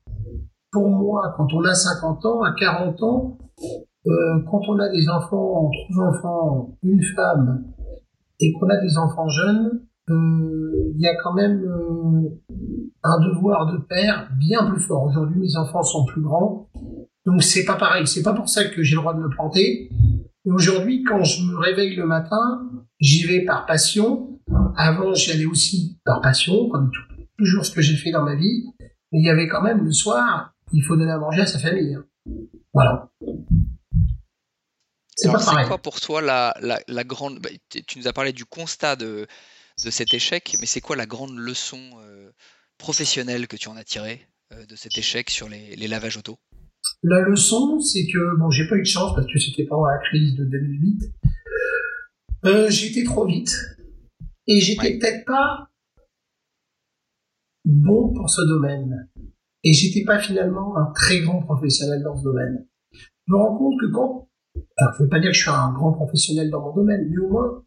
Pour 0.71 0.91
moi, 0.91 1.35
quand 1.37 1.53
on 1.55 1.65
a 1.65 1.75
50 1.75 2.27
ans, 2.27 2.43
à 2.43 2.53
40 2.53 3.03
ans, 3.03 3.39
euh, 4.07 4.43
quand 4.51 4.61
on 4.69 4.79
a 4.79 4.89
des 4.91 5.09
enfants, 5.09 5.71
trois 5.71 6.09
enfants, 6.09 6.77
une 6.83 7.03
femme, 7.03 7.65
et 8.41 8.53
qu'on 8.53 8.69
a 8.69 8.77
des 8.77 8.97
enfants 8.99 9.29
jeunes, 9.29 9.83
euh, 10.11 10.93
il 10.95 11.01
y 11.01 11.07
a 11.07 11.15
quand 11.23 11.35
même 11.35 11.63
euh, 11.65 12.29
un 13.03 13.21
devoir 13.21 13.73
de 13.73 13.79
père 13.79 14.31
bien 14.39 14.71
plus 14.71 14.81
fort. 14.81 15.05
Aujourd'hui, 15.05 15.39
mes 15.39 15.57
enfants 15.57 15.83
sont 15.83 16.05
plus 16.07 16.23
grands 16.23 16.69
donc 17.29 17.43
c'est 17.43 17.65
pas 17.65 17.77
pareil. 17.77 18.07
C'est 18.07 18.23
pas 18.23 18.33
pour 18.33 18.49
ça 18.49 18.65
que 18.65 18.83
j'ai 18.83 18.95
le 18.95 19.03
droit 19.03 19.15
de 19.15 19.21
me 19.21 19.29
planter. 19.29 19.91
Et 20.47 20.51
aujourd'hui, 20.51 21.05
quand 21.05 21.25
je 21.25 21.43
me 21.43 21.59
réveille 21.59 21.95
le 21.95 22.07
matin, 22.07 22.63
j'y 23.01 23.25
vais 23.25 23.45
par 23.45 23.67
passion. 23.67 24.41
Avant, 24.77 25.13
j'y 25.13 25.33
allais 25.33 25.45
aussi 25.45 25.99
par 26.07 26.23
passion, 26.23 26.71
comme 26.71 26.91
toujours 27.37 27.67
ce 27.67 27.71
que 27.71 27.83
j'ai 27.83 27.97
fait 27.97 28.13
dans 28.13 28.25
ma 28.25 28.35
vie. 28.35 28.65
Mais 29.13 29.21
il 29.21 29.27
y 29.27 29.29
avait 29.29 29.47
quand 29.47 29.61
même 29.61 29.85
le 29.85 29.93
soir, 29.93 30.55
il 30.73 30.83
faut 30.83 30.97
donner 30.97 31.13
à 31.13 31.19
manger 31.19 31.43
à 31.43 31.47
sa 31.47 31.59
famille. 31.59 31.95
Hein. 31.95 32.05
Voilà. 32.73 33.11
C'est 35.15 35.31
pas 35.31 35.45
pareil. 35.45 35.67
quoi 35.67 35.79
pour 35.79 36.01
toi 36.01 36.23
la, 36.23 36.55
la, 36.61 37.05
grande. 37.05 37.41
Bah, 37.41 37.51
tu 37.69 37.99
nous 37.99 38.09
as 38.09 38.13
parlé 38.15 38.33
du 38.33 38.47
constat 38.47 38.97
de, 38.97 39.27
de 39.85 39.91
cet 39.91 40.15
échec, 40.15 40.57
mais 40.61 40.67
c'est 40.67 40.81
quoi 40.81 40.97
la 40.97 41.07
grande 41.07 41.37
leçon 41.37 41.91
euh, 42.03 42.31
professionnelle 42.79 43.49
que 43.49 43.57
tu 43.57 43.69
en 43.69 43.77
as 43.77 43.85
tirée 43.85 44.27
euh, 44.53 44.65
de 44.65 44.77
cet 44.77 44.97
échec 44.97 45.29
sur 45.29 45.49
les, 45.49 45.77
les 45.77 45.89
lavages 45.89 46.17
auto? 46.17 46.39
La 47.03 47.21
leçon, 47.21 47.81
c'est 47.81 48.07
que, 48.07 48.37
bon, 48.39 48.51
j'ai 48.51 48.67
pas 48.69 48.77
eu 48.77 48.83
de 48.83 48.87
chance 48.87 49.15
parce 49.15 49.27
que 49.27 49.39
c'était 49.39 49.65
pendant 49.65 49.87
la 49.87 49.99
crise 49.99 50.35
de 50.35 50.45
2008. 50.45 51.03
Euh, 52.45 52.71
j'étais 52.71 53.05
trop 53.05 53.27
vite. 53.27 53.55
Et 54.47 54.61
j'étais 54.61 54.99
peut-être 54.99 55.25
pas 55.27 55.69
bon 57.65 58.13
pour 58.15 58.31
ce 58.31 58.43
domaine. 58.43 59.09
Et 59.65 59.73
j'étais 59.73 60.05
pas 60.05 60.19
finalement 60.19 60.77
un 60.77 60.93
très 60.93 61.21
grand 61.21 61.43
professionnel 61.43 62.03
dans 62.03 62.17
ce 62.17 62.23
domaine. 62.23 62.67
Je 62.93 63.33
me 63.33 63.37
rends 63.37 63.57
compte 63.57 63.75
que 63.81 63.87
quand, 63.87 64.29
alors 64.77 64.95
je 64.97 65.03
veux 65.03 65.09
pas 65.09 65.21
dire 65.21 65.31
que 65.31 65.37
je 65.37 65.43
suis 65.43 65.51
un 65.51 65.73
grand 65.73 65.93
professionnel 65.93 66.51
dans 66.51 66.63
mon 66.63 66.75
domaine, 66.75 67.09
mais 67.11 67.19
au 67.19 67.29
moins. 67.29 67.65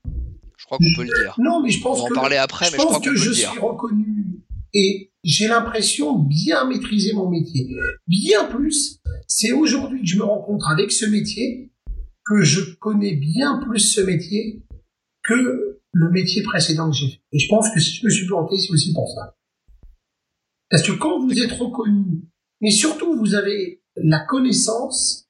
Je 0.57 0.65
crois 0.65 0.77
qu'on 0.77 0.95
peut 0.95 1.03
le 1.03 1.23
dire. 1.23 1.35
Non, 1.37 1.61
mais 1.61 1.69
je 1.69 1.81
pense 1.81 1.99
On 1.99 2.07
va 2.07 2.09
en 2.11 2.21
parler 2.21 2.37
après, 2.37 2.65
mais 2.71 2.77
je 2.77 2.83
crois 2.83 2.95
qu'on 2.95 3.03
peut 3.03 3.15
je 3.15 3.31
suis 3.31 3.59
reconnu 3.59 4.40
et 4.73 5.11
j'ai 5.23 5.47
l'impression 5.47 6.17
bien 6.17 6.65
maîtriser 6.65 7.13
mon 7.13 7.29
métier. 7.29 7.69
Bien 8.07 8.45
plus, 8.45 8.99
c'est 9.27 9.51
aujourd'hui 9.51 10.01
que 10.01 10.07
je 10.07 10.17
me 10.17 10.23
rencontre 10.23 10.69
avec 10.69 10.91
ce 10.91 11.05
métier, 11.05 11.71
que 12.25 12.41
je 12.41 12.75
connais 12.75 13.15
bien 13.15 13.59
plus 13.59 13.79
ce 13.79 14.01
métier 14.01 14.63
que 15.23 15.79
le 15.93 16.09
métier 16.09 16.41
précédent 16.43 16.89
que 16.89 16.95
j'ai 16.95 17.09
fait. 17.09 17.21
Et 17.33 17.39
je 17.39 17.47
pense 17.49 17.69
que 17.73 17.79
si 17.79 17.97
je 17.97 18.05
me 18.05 18.09
suis 18.09 18.25
planté, 18.25 18.57
c'est 18.57 18.71
aussi 18.71 18.93
pour 18.93 19.09
ça. 19.09 19.35
Parce 20.69 20.83
que 20.83 20.93
quand 20.93 21.19
vous 21.19 21.37
êtes 21.39 21.51
reconnu, 21.51 22.23
mais 22.61 22.71
surtout 22.71 23.17
vous 23.17 23.35
avez 23.35 23.81
la 23.97 24.19
connaissance, 24.19 25.27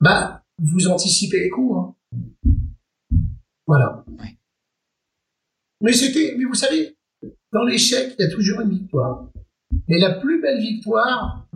bah, 0.00 0.44
vous 0.58 0.86
anticipez 0.86 1.40
les 1.40 1.50
coups. 1.50 1.76
Hein. 1.76 1.94
Voilà. 3.66 4.04
Mais 5.80 5.92
c'était, 5.92 6.34
mais 6.36 6.44
vous 6.44 6.54
savez, 6.54 6.96
dans 7.52 7.64
l'échec, 7.64 8.14
il 8.18 8.22
y 8.22 8.26
a 8.26 8.30
toujours 8.30 8.60
une 8.60 8.70
victoire. 8.70 9.30
Mais 9.88 9.98
la 9.98 10.14
plus 10.14 10.40
belle 10.40 10.60
victoire, 10.60 11.48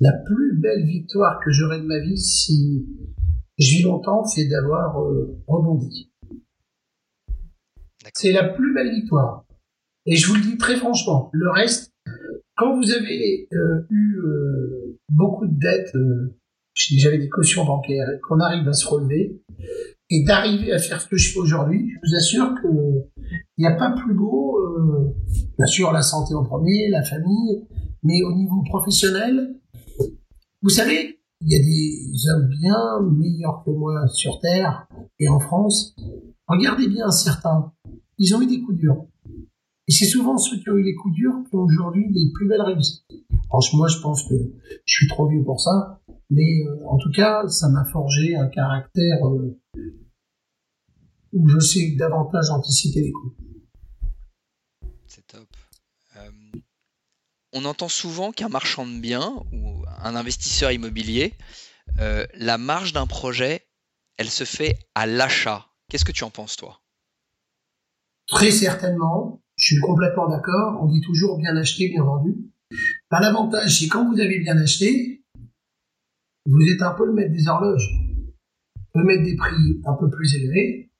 la 0.00 0.12
plus 0.12 0.56
belle 0.58 0.84
victoire 0.84 1.40
que 1.44 1.50
j'aurai 1.50 1.78
de 1.78 1.86
ma 1.86 2.00
vie 2.00 2.18
si 2.18 2.86
je 3.58 3.76
vis 3.76 3.82
longtemps, 3.82 4.24
c'est 4.24 4.48
d'avoir 4.48 5.00
euh, 5.00 5.38
rebondi. 5.46 6.10
C'est 8.14 8.32
la 8.32 8.48
plus 8.48 8.74
belle 8.74 8.90
victoire. 8.90 9.44
Et 10.06 10.16
je 10.16 10.26
vous 10.26 10.34
le 10.34 10.40
dis 10.40 10.56
très 10.56 10.76
franchement, 10.76 11.30
le 11.32 11.50
reste, 11.50 11.92
quand 12.56 12.76
vous 12.76 12.90
avez 12.90 13.48
euh, 13.52 13.86
eu 13.90 14.18
euh, 14.18 14.98
beaucoup 15.08 15.46
de 15.46 15.58
dettes, 15.58 15.96
j'avais 16.74 17.18
des 17.18 17.28
cautions 17.28 17.64
bancaires, 17.64 18.08
et 18.10 18.20
qu'on 18.20 18.40
arrive 18.40 18.66
à 18.68 18.72
se 18.72 18.86
relever, 18.88 19.40
et 20.14 20.24
d'arriver 20.24 20.72
à 20.72 20.78
faire 20.78 21.00
ce 21.00 21.08
que 21.08 21.16
je 21.16 21.32
fais 21.32 21.38
aujourd'hui, 21.38 21.90
je 21.90 22.08
vous 22.08 22.16
assure 22.16 22.54
que 22.62 22.68
il 23.56 23.60
n'y 23.60 23.66
a 23.66 23.76
pas 23.76 23.90
plus 23.92 24.14
beau, 24.14 24.58
bien 25.56 25.66
sûr 25.66 25.92
la 25.92 26.02
santé 26.02 26.34
en 26.34 26.44
premier, 26.44 26.88
la 26.90 27.02
famille, 27.02 27.66
mais 28.02 28.22
au 28.22 28.34
niveau 28.34 28.62
professionnel, 28.62 29.54
vous 30.62 30.68
savez, 30.68 31.18
il 31.40 31.50
y 31.50 31.56
a 31.56 31.58
des 31.58 32.30
hommes 32.30 32.48
bien 32.48 33.00
meilleurs 33.18 33.62
que 33.64 33.70
moi 33.70 34.06
sur 34.08 34.38
Terre 34.40 34.86
et 35.18 35.28
en 35.28 35.40
France. 35.40 35.96
Regardez 36.46 36.88
bien 36.88 37.10
certains. 37.10 37.72
Ils 38.18 38.34
ont 38.36 38.42
eu 38.42 38.46
des 38.46 38.60
coups 38.62 38.78
durs. 38.78 39.06
Et 39.88 39.92
c'est 39.92 40.06
souvent 40.06 40.38
ceux 40.38 40.58
qui 40.58 40.70
ont 40.70 40.76
eu 40.76 40.84
les 40.84 40.94
coups 40.94 41.14
durs 41.14 41.34
qui 41.48 41.56
ont 41.56 41.62
aujourd'hui 41.62 42.06
les 42.12 42.30
plus 42.32 42.46
belles 42.46 42.62
réussites. 42.62 43.04
Franchement, 43.48 43.80
moi, 43.80 43.88
je 43.88 43.98
pense 43.98 44.22
que 44.28 44.34
je 44.84 44.94
suis 44.94 45.08
trop 45.08 45.28
vieux 45.28 45.42
pour 45.42 45.60
ça. 45.60 46.00
Mais 46.30 46.64
euh, 46.66 46.86
en 46.86 46.96
tout 46.96 47.10
cas, 47.10 47.46
ça 47.48 47.68
m'a 47.68 47.84
forgé 47.86 48.36
un 48.36 48.48
caractère 48.48 49.26
euh, 49.26 49.58
où 51.32 51.48
je 51.48 51.58
sais 51.58 51.90
davantage 51.98 52.50
anticiper 52.50 53.00
les 53.00 53.12
coups. 53.12 53.36
C'est 55.06 55.26
top. 55.26 55.48
Euh, 56.16 56.30
on 57.52 57.64
entend 57.64 57.88
souvent 57.88 58.32
qu'un 58.32 58.48
marchand 58.48 58.86
de 58.86 58.98
biens 58.98 59.42
ou 59.52 59.84
un 59.98 60.16
investisseur 60.16 60.72
immobilier, 60.72 61.34
euh, 61.98 62.26
la 62.34 62.58
marge 62.58 62.92
d'un 62.92 63.06
projet, 63.06 63.66
elle 64.16 64.30
se 64.30 64.44
fait 64.44 64.78
à 64.94 65.06
l'achat. 65.06 65.66
Qu'est-ce 65.88 66.04
que 66.04 66.12
tu 66.12 66.24
en 66.24 66.30
penses, 66.30 66.56
toi? 66.56 66.80
Très 68.28 68.50
certainement. 68.50 69.42
Je 69.56 69.74
suis 69.74 69.80
complètement 69.80 70.28
d'accord. 70.28 70.80
On 70.82 70.86
dit 70.86 71.00
toujours 71.02 71.38
bien 71.38 71.56
acheté, 71.56 71.88
bien 71.88 72.04
vendu. 72.04 72.36
Bah, 73.10 73.20
l'avantage, 73.20 73.78
c'est 73.78 73.88
quand 73.88 74.10
vous 74.10 74.18
avez 74.20 74.38
bien 74.38 74.56
acheté, 74.56 75.22
vous 76.46 76.62
êtes 76.74 76.82
un 76.82 76.92
peu 76.92 77.06
le 77.06 77.12
maître 77.12 77.32
des 77.32 77.48
horloges. 77.48 77.88
Pouvez 78.92 79.04
mettre 79.04 79.24
des 79.24 79.36
prix 79.36 79.80
un 79.84 79.94
peu 79.94 80.10
plus 80.10 80.34
élevés. 80.34 80.91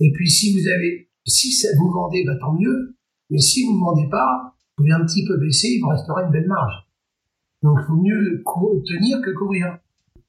Et 0.00 0.10
puis, 0.12 0.30
si 0.30 0.52
vous 0.52 0.66
avez, 0.66 1.10
si 1.26 1.52
ça 1.52 1.68
vous 1.78 1.90
vendez, 1.90 2.24
bah, 2.24 2.36
tant 2.40 2.54
mieux. 2.54 2.96
Mais 3.28 3.38
si 3.38 3.64
vous 3.64 3.74
ne 3.74 3.80
vendez 3.80 4.08
pas, 4.10 4.54
vous 4.54 4.84
pouvez 4.84 4.92
un 4.92 5.04
petit 5.04 5.24
peu 5.26 5.38
baisser, 5.38 5.68
il 5.68 5.80
vous 5.80 5.88
restera 5.88 6.24
une 6.24 6.32
belle 6.32 6.48
marge. 6.48 6.74
Donc, 7.62 7.78
il 7.82 7.86
vaut 7.88 8.02
mieux 8.02 8.42
tenir 8.86 9.20
que 9.22 9.30
courir. 9.30 9.78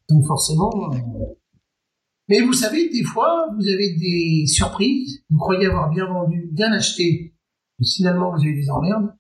Donc, 0.09 0.25
forcément. 0.25 0.71
Euh, 0.93 0.97
mais 2.27 2.41
vous 2.41 2.53
savez, 2.53 2.89
des 2.89 3.03
fois, 3.03 3.47
vous 3.55 3.67
avez 3.67 3.95
des 3.95 4.45
surprises. 4.45 5.23
Vous 5.29 5.37
croyez 5.37 5.67
avoir 5.67 5.89
bien 5.89 6.05
vendu, 6.05 6.49
bien 6.51 6.71
acheté. 6.73 7.33
Et 7.79 7.85
finalement, 7.85 8.31
vous 8.31 8.41
avez 8.41 8.53
des 8.53 8.69
emmerdes. 8.69 9.13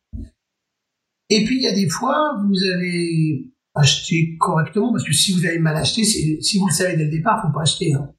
Et 1.29 1.45
puis, 1.45 1.55
il 1.55 1.61
y 1.63 1.67
a 1.67 1.73
des 1.73 1.87
fois, 1.87 2.41
vous 2.45 2.63
avez 2.65 3.51
acheté 3.73 4.35
correctement, 4.37 4.91
parce 4.91 5.05
que 5.05 5.13
si 5.13 5.31
vous 5.31 5.45
avez 5.45 5.59
mal 5.59 5.77
acheté, 5.77 6.03
si 6.03 6.59
vous 6.59 6.67
le 6.67 6.73
savez 6.73 6.97
dès 6.97 7.05
le 7.05 7.09
départ, 7.11 7.41
faut 7.41 7.53
pas 7.53 7.61
acheter. 7.61 7.93
Hein. 7.93 8.13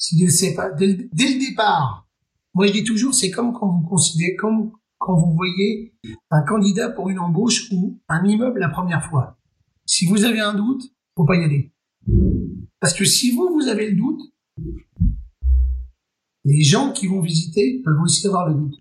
Si 0.00 0.18
vous 0.18 0.24
le 0.24 0.32
savez 0.32 0.54
pas, 0.54 0.70
dès, 0.70 0.86
le 0.86 1.46
départ, 1.46 2.08
moi 2.54 2.66
je 2.66 2.72
dis 2.72 2.84
toujours, 2.84 3.12
c'est 3.12 3.30
comme 3.30 3.52
quand 3.52 3.68
vous 3.68 3.86
considérez, 3.86 4.34
comme 4.34 4.72
quand 4.96 5.14
vous 5.14 5.34
voyez 5.34 5.94
un 6.30 6.42
candidat 6.42 6.88
pour 6.88 7.10
une 7.10 7.18
embauche 7.18 7.70
ou 7.70 8.00
un 8.08 8.24
immeuble 8.24 8.60
la 8.60 8.70
première 8.70 9.04
fois. 9.10 9.38
Si 9.84 10.06
vous 10.06 10.24
avez 10.24 10.40
un 10.40 10.54
doute, 10.54 10.82
faut 11.14 11.26
pas 11.26 11.36
y 11.36 11.44
aller. 11.44 11.74
Parce 12.80 12.94
que 12.94 13.04
si 13.04 13.36
vous, 13.36 13.50
vous 13.52 13.68
avez 13.68 13.90
le 13.90 13.96
doute, 13.96 14.20
les 16.44 16.62
gens 16.62 16.92
qui 16.92 17.06
vont 17.06 17.20
visiter 17.20 17.82
peuvent 17.84 18.00
aussi 18.00 18.26
avoir 18.26 18.48
le 18.48 18.54
doute. 18.54 18.76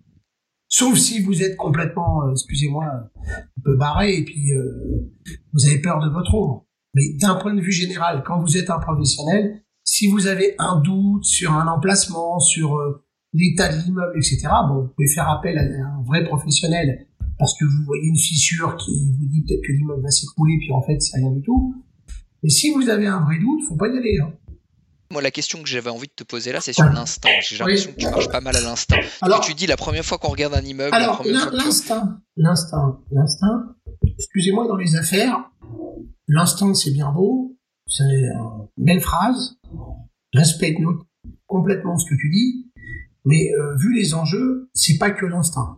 Sauf 0.69 0.97
si 0.97 1.19
vous 1.19 1.43
êtes 1.43 1.57
complètement, 1.57 2.23
euh, 2.23 2.31
excusez-moi, 2.31 2.85
un 2.85 3.61
peu 3.61 3.75
barré 3.75 4.15
et 4.15 4.23
puis 4.23 4.53
euh, 4.53 5.11
vous 5.51 5.65
avez 5.65 5.81
peur 5.81 5.99
de 5.99 6.09
votre 6.09 6.33
ombre. 6.33 6.65
Mais 6.93 7.13
d'un 7.19 7.35
point 7.35 7.53
de 7.53 7.61
vue 7.61 7.73
général, 7.73 8.23
quand 8.25 8.39
vous 8.39 8.55
êtes 8.55 8.69
un 8.69 8.79
professionnel, 8.79 9.65
si 9.91 10.05
vous 10.05 10.27
avez 10.27 10.53
un 10.59 10.79
doute 10.81 11.25
sur 11.25 11.51
un 11.51 11.67
emplacement, 11.67 12.39
sur 12.39 12.77
euh, 12.77 13.03
l'état 13.33 13.75
de 13.75 13.81
l'immeuble, 13.81 14.13
etc. 14.17 14.47
Bon, 14.67 14.83
vous 14.83 14.87
pouvez 14.89 15.07
faire 15.07 15.27
appel 15.27 15.57
à 15.57 15.63
un 15.63 16.03
vrai 16.03 16.23
professionnel 16.25 17.07
parce 17.39 17.57
que 17.57 17.65
vous 17.65 17.85
voyez 17.85 18.03
une 18.05 18.17
fissure 18.17 18.75
qui 18.77 18.91
vous 18.91 19.27
dit 19.27 19.43
peut-être 19.47 19.63
que 19.65 19.71
l'immeuble 19.71 20.03
va 20.03 20.11
s'écrouler, 20.11 20.57
puis 20.59 20.71
en 20.73 20.83
fait, 20.83 21.01
c'est 21.01 21.17
rien 21.17 21.31
du 21.31 21.41
tout. 21.41 21.73
Mais 22.43 22.49
si 22.49 22.69
vous 22.71 22.87
avez 22.87 23.07
un 23.07 23.21
vrai 23.21 23.39
doute, 23.39 23.61
faut 23.67 23.77
pas 23.77 23.87
y 23.87 23.97
aller. 23.97 24.19
Hein. 24.21 24.31
Moi, 25.11 25.23
la 25.23 25.31
question 25.31 25.59
que 25.63 25.67
j'avais 25.67 25.89
envie 25.89 26.07
de 26.07 26.13
te 26.13 26.23
poser 26.23 26.51
là, 26.51 26.61
c'est 26.61 26.73
sur 26.73 26.85
l'instant. 26.85 27.29
J'ai 27.41 27.57
l'impression 27.57 27.91
que 27.91 27.97
tu 27.97 28.05
marches 28.05 28.29
pas 28.29 28.41
mal 28.41 28.55
à 28.55 28.61
l'instant. 28.61 28.97
Alors, 29.23 29.41
tu 29.41 29.55
dis 29.55 29.65
la 29.65 29.77
première 29.77 30.05
fois 30.05 30.19
qu'on 30.19 30.29
regarde 30.29 30.53
un 30.53 30.61
immeuble. 30.61 30.93
Alors, 30.93 31.23
l'instant, 31.25 32.03
l'instant, 32.37 32.99
l'instant. 33.11 33.63
Excusez-moi, 34.19 34.67
dans 34.67 34.77
les 34.77 34.95
affaires, 34.95 35.49
l'instant, 36.27 36.75
c'est 36.75 36.91
bien 36.91 37.11
beau. 37.11 37.48
C'est 37.89 38.03
une 38.03 38.67
belle 38.77 39.01
phrase. 39.01 39.57
Respecte 40.33 40.79
complètement 41.47 41.97
ce 41.97 42.09
que 42.09 42.15
tu 42.15 42.29
dis. 42.29 42.71
Mais 43.25 43.51
euh, 43.53 43.75
vu 43.75 43.93
les 43.93 44.13
enjeux, 44.13 44.69
c'est 44.73 44.97
pas 44.97 45.11
que 45.11 45.25
l'instinct. 45.25 45.75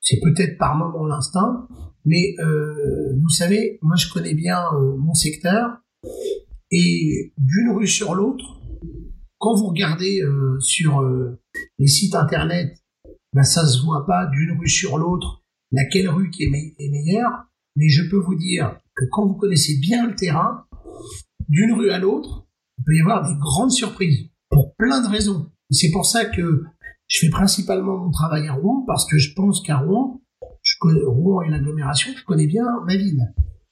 C'est 0.00 0.20
peut-être 0.22 0.56
par 0.58 0.76
moment 0.76 1.06
l'instinct, 1.06 1.68
mais 2.04 2.34
euh, 2.38 3.14
vous 3.20 3.28
savez, 3.28 3.78
moi 3.82 3.96
je 3.96 4.10
connais 4.10 4.34
bien 4.34 4.58
euh, 4.74 4.96
mon 4.96 5.12
secteur 5.12 5.82
et 6.70 7.32
d'une 7.36 7.70
rue 7.70 7.86
sur 7.86 8.14
l'autre, 8.14 8.60
quand 9.38 9.54
vous 9.54 9.68
regardez 9.68 10.22
sur 10.58 11.02
les 11.78 11.86
sites 11.86 12.14
internet, 12.14 12.76
ben 13.32 13.42
ça 13.42 13.66
se 13.66 13.84
voit 13.84 14.04
pas 14.04 14.26
d'une 14.26 14.58
rue 14.58 14.68
sur 14.68 14.98
l'autre 14.98 15.44
laquelle 15.70 16.08
rue 16.08 16.30
qui 16.30 16.42
est, 16.44 16.74
est 16.78 16.90
meilleure, 16.90 17.44
mais 17.76 17.88
je 17.88 18.08
peux 18.10 18.18
vous 18.18 18.34
dire 18.34 18.80
que 18.98 19.04
quand 19.10 19.26
vous 19.26 19.34
connaissez 19.34 19.78
bien 19.78 20.08
le 20.08 20.14
terrain, 20.14 20.64
d'une 21.48 21.72
rue 21.72 21.90
à 21.90 21.98
l'autre, 21.98 22.46
il 22.78 22.84
peut 22.84 22.94
y 22.94 23.00
avoir 23.00 23.26
des 23.26 23.38
grandes 23.38 23.70
surprises 23.70 24.28
pour 24.50 24.74
plein 24.76 25.00
de 25.00 25.08
raisons. 25.08 25.50
C'est 25.70 25.90
pour 25.90 26.04
ça 26.04 26.24
que 26.24 26.64
je 27.06 27.18
fais 27.20 27.30
principalement 27.30 27.96
mon 27.96 28.10
travail 28.10 28.48
à 28.48 28.54
Rouen, 28.54 28.84
parce 28.86 29.06
que 29.08 29.18
je 29.18 29.32
pense 29.34 29.62
qu'à 29.62 29.78
Rouen, 29.78 30.20
je 30.62 30.74
connais, 30.80 31.04
Rouen 31.04 31.42
et 31.42 31.50
l'agglomération, 31.50 32.12
je 32.16 32.24
connais 32.24 32.46
bien 32.46 32.64
ma 32.86 32.96
ville. 32.96 33.20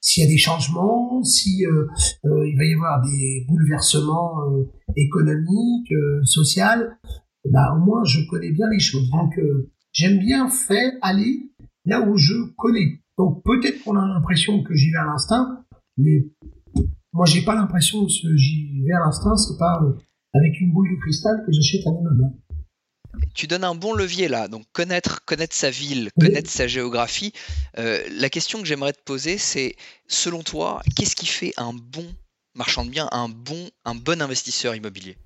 S'il 0.01 0.23
y 0.23 0.27
a 0.27 0.31
des 0.31 0.39
changements, 0.39 1.23
si 1.25 1.67
euh, 1.67 1.87
euh, 2.27 2.49
il 2.49 2.57
va 2.57 2.65
y 2.65 2.75
avoir 2.75 3.03
des 3.03 3.45
bouleversements 3.49 4.41
euh, 4.51 4.71
économiques, 4.97 5.93
sociaux, 6.23 6.63
bah 7.51 7.75
au 7.77 7.85
moins 7.85 8.05
je 8.05 8.21
connais 8.29 8.53
bien 8.53 8.69
les 8.71 8.79
choses. 8.79 9.11
Donc 9.11 9.35
j'aime 9.93 10.19
bien 10.19 10.49
faire 10.49 10.93
aller 11.03 11.51
là 11.85 12.01
où 12.01 12.17
je 12.17 12.35
connais. 12.57 13.01
Donc 13.19 13.43
peut-être 13.45 13.83
qu'on 13.83 13.97
a 13.97 14.07
l'impression 14.07 14.63
que 14.63 14.75
j'y 14.75 14.91
vais 14.91 14.99
à 14.99 15.05
l'instinct, 15.05 15.65
mais 15.97 16.27
moi 17.13 17.27
j'ai 17.27 17.43
pas 17.43 17.55
l'impression 17.55 18.05
que 18.05 18.37
j'y 18.37 18.83
vais 18.83 18.93
à 18.93 19.01
l'instinct, 19.01 19.37
c'est 19.37 19.59
pas 19.59 19.81
avec 20.35 20.61
une 20.61 20.73
boule 20.73 20.89
de 20.91 21.01
cristal 21.01 21.43
que 21.47 21.53
j'achète 21.53 21.87
un 21.87 21.93
immeuble. 21.93 22.33
Tu 23.35 23.47
donnes 23.47 23.65
un 23.65 23.75
bon 23.75 23.95
levier 23.95 24.29
là, 24.29 24.49
donc 24.49 24.67
connaître, 24.73 25.25
connaître 25.25 25.55
sa 25.55 25.71
ville, 25.71 26.11
connaître 26.21 26.51
sa 26.51 26.67
géographie. 26.67 27.33
Euh, 27.79 28.03
la 28.11 28.29
question 28.29 28.61
que 28.61 28.67
j'aimerais 28.67 28.93
te 28.93 29.03
poser, 29.03 29.39
c'est 29.39 29.77
selon 30.07 30.43
toi, 30.43 30.83
qu'est-ce 30.95 31.17
qui 31.17 31.27
fait 31.27 31.55
un 31.57 31.73
bon 31.73 32.07
marchand 32.55 32.85
de 32.85 32.91
biens, 32.91 33.09
un 33.13 33.31
bon, 33.31 33.71
un 33.87 33.95
bon 33.95 34.21
investisseur 34.21 34.75
immobilier? 34.75 35.17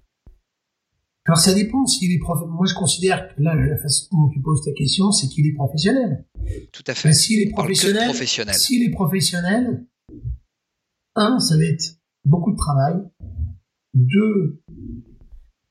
Alors 1.27 1.39
ça 1.39 1.55
dépend 1.55 1.87
s'il 1.87 2.13
est 2.13 2.19
professionnel. 2.19 2.55
Moi 2.57 2.67
je 2.67 2.75
considère 2.75 3.29
que 3.29 3.43
là, 3.43 3.55
la 3.55 3.77
façon 3.77 4.07
dont 4.13 4.29
tu 4.31 4.41
poses 4.41 4.65
ta 4.65 4.73
question, 4.73 5.13
c'est 5.13 5.29
qu'il 5.29 5.47
est 5.47 5.53
professionnel. 5.53 6.27
Tout 6.73 6.83
à 6.87 6.95
fait. 6.95 7.09
Ben, 7.09 7.15
s'il 7.15 7.41
est 7.41 7.51
professionnel, 7.51 8.09
professionnel. 8.09 8.55
s'il 8.55 8.83
est 8.83 8.91
professionnel, 8.91 9.87
un, 11.17 11.39
ça 11.39 11.57
va 11.57 11.65
être 11.65 11.99
beaucoup 12.25 12.53
de 12.53 12.57
travail. 12.57 12.97
Deux, 13.95 14.63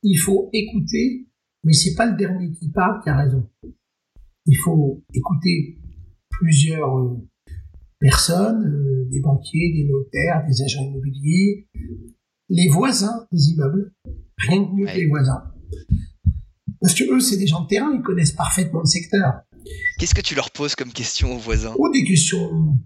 il 0.03 0.17
faut 0.17 0.49
écouter, 0.53 1.27
mais 1.63 1.73
c'est 1.73 1.95
pas 1.95 2.05
le 2.05 2.17
dernier 2.17 2.51
qui 2.51 2.69
parle 2.69 3.01
qui 3.01 3.09
a 3.09 3.17
raison. 3.17 3.49
Il 4.45 4.57
faut 4.57 5.03
écouter 5.13 5.79
plusieurs 6.29 6.97
euh, 6.97 7.27
personnes, 7.99 8.65
euh, 8.65 9.07
des 9.09 9.19
banquiers, 9.19 9.73
des 9.73 9.85
notaires, 9.89 10.45
des 10.47 10.61
agents 10.61 10.83
immobiliers, 10.83 11.67
les 12.49 12.67
voisins 12.69 13.27
des 13.31 13.49
immeubles, 13.49 13.93
rien 14.37 14.61
de 14.61 14.75
mieux 14.75 14.85
que 14.85 14.97
les 14.97 15.07
voisins. 15.07 15.43
Parce 16.81 16.93
que 16.93 17.03
eux, 17.13 17.19
c'est 17.19 17.37
des 17.37 17.47
gens 17.47 17.63
de 17.63 17.67
terrain, 17.67 17.91
ils 17.93 18.01
connaissent 18.01 18.31
parfaitement 18.31 18.79
le 18.79 18.87
secteur. 18.87 19.41
Qu'est-ce 19.97 20.15
que 20.15 20.21
tu 20.21 20.35
leur 20.35 20.49
poses 20.51 20.75
comme 20.75 20.91
question 20.91 21.35
aux 21.35 21.39
voisins? 21.39 21.73
Oh, 21.77 21.89
des 21.91 22.03
questions 22.03 22.77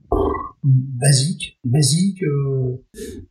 basiques, 0.63 1.59
basiques, 1.63 2.23
euh, 2.23 2.77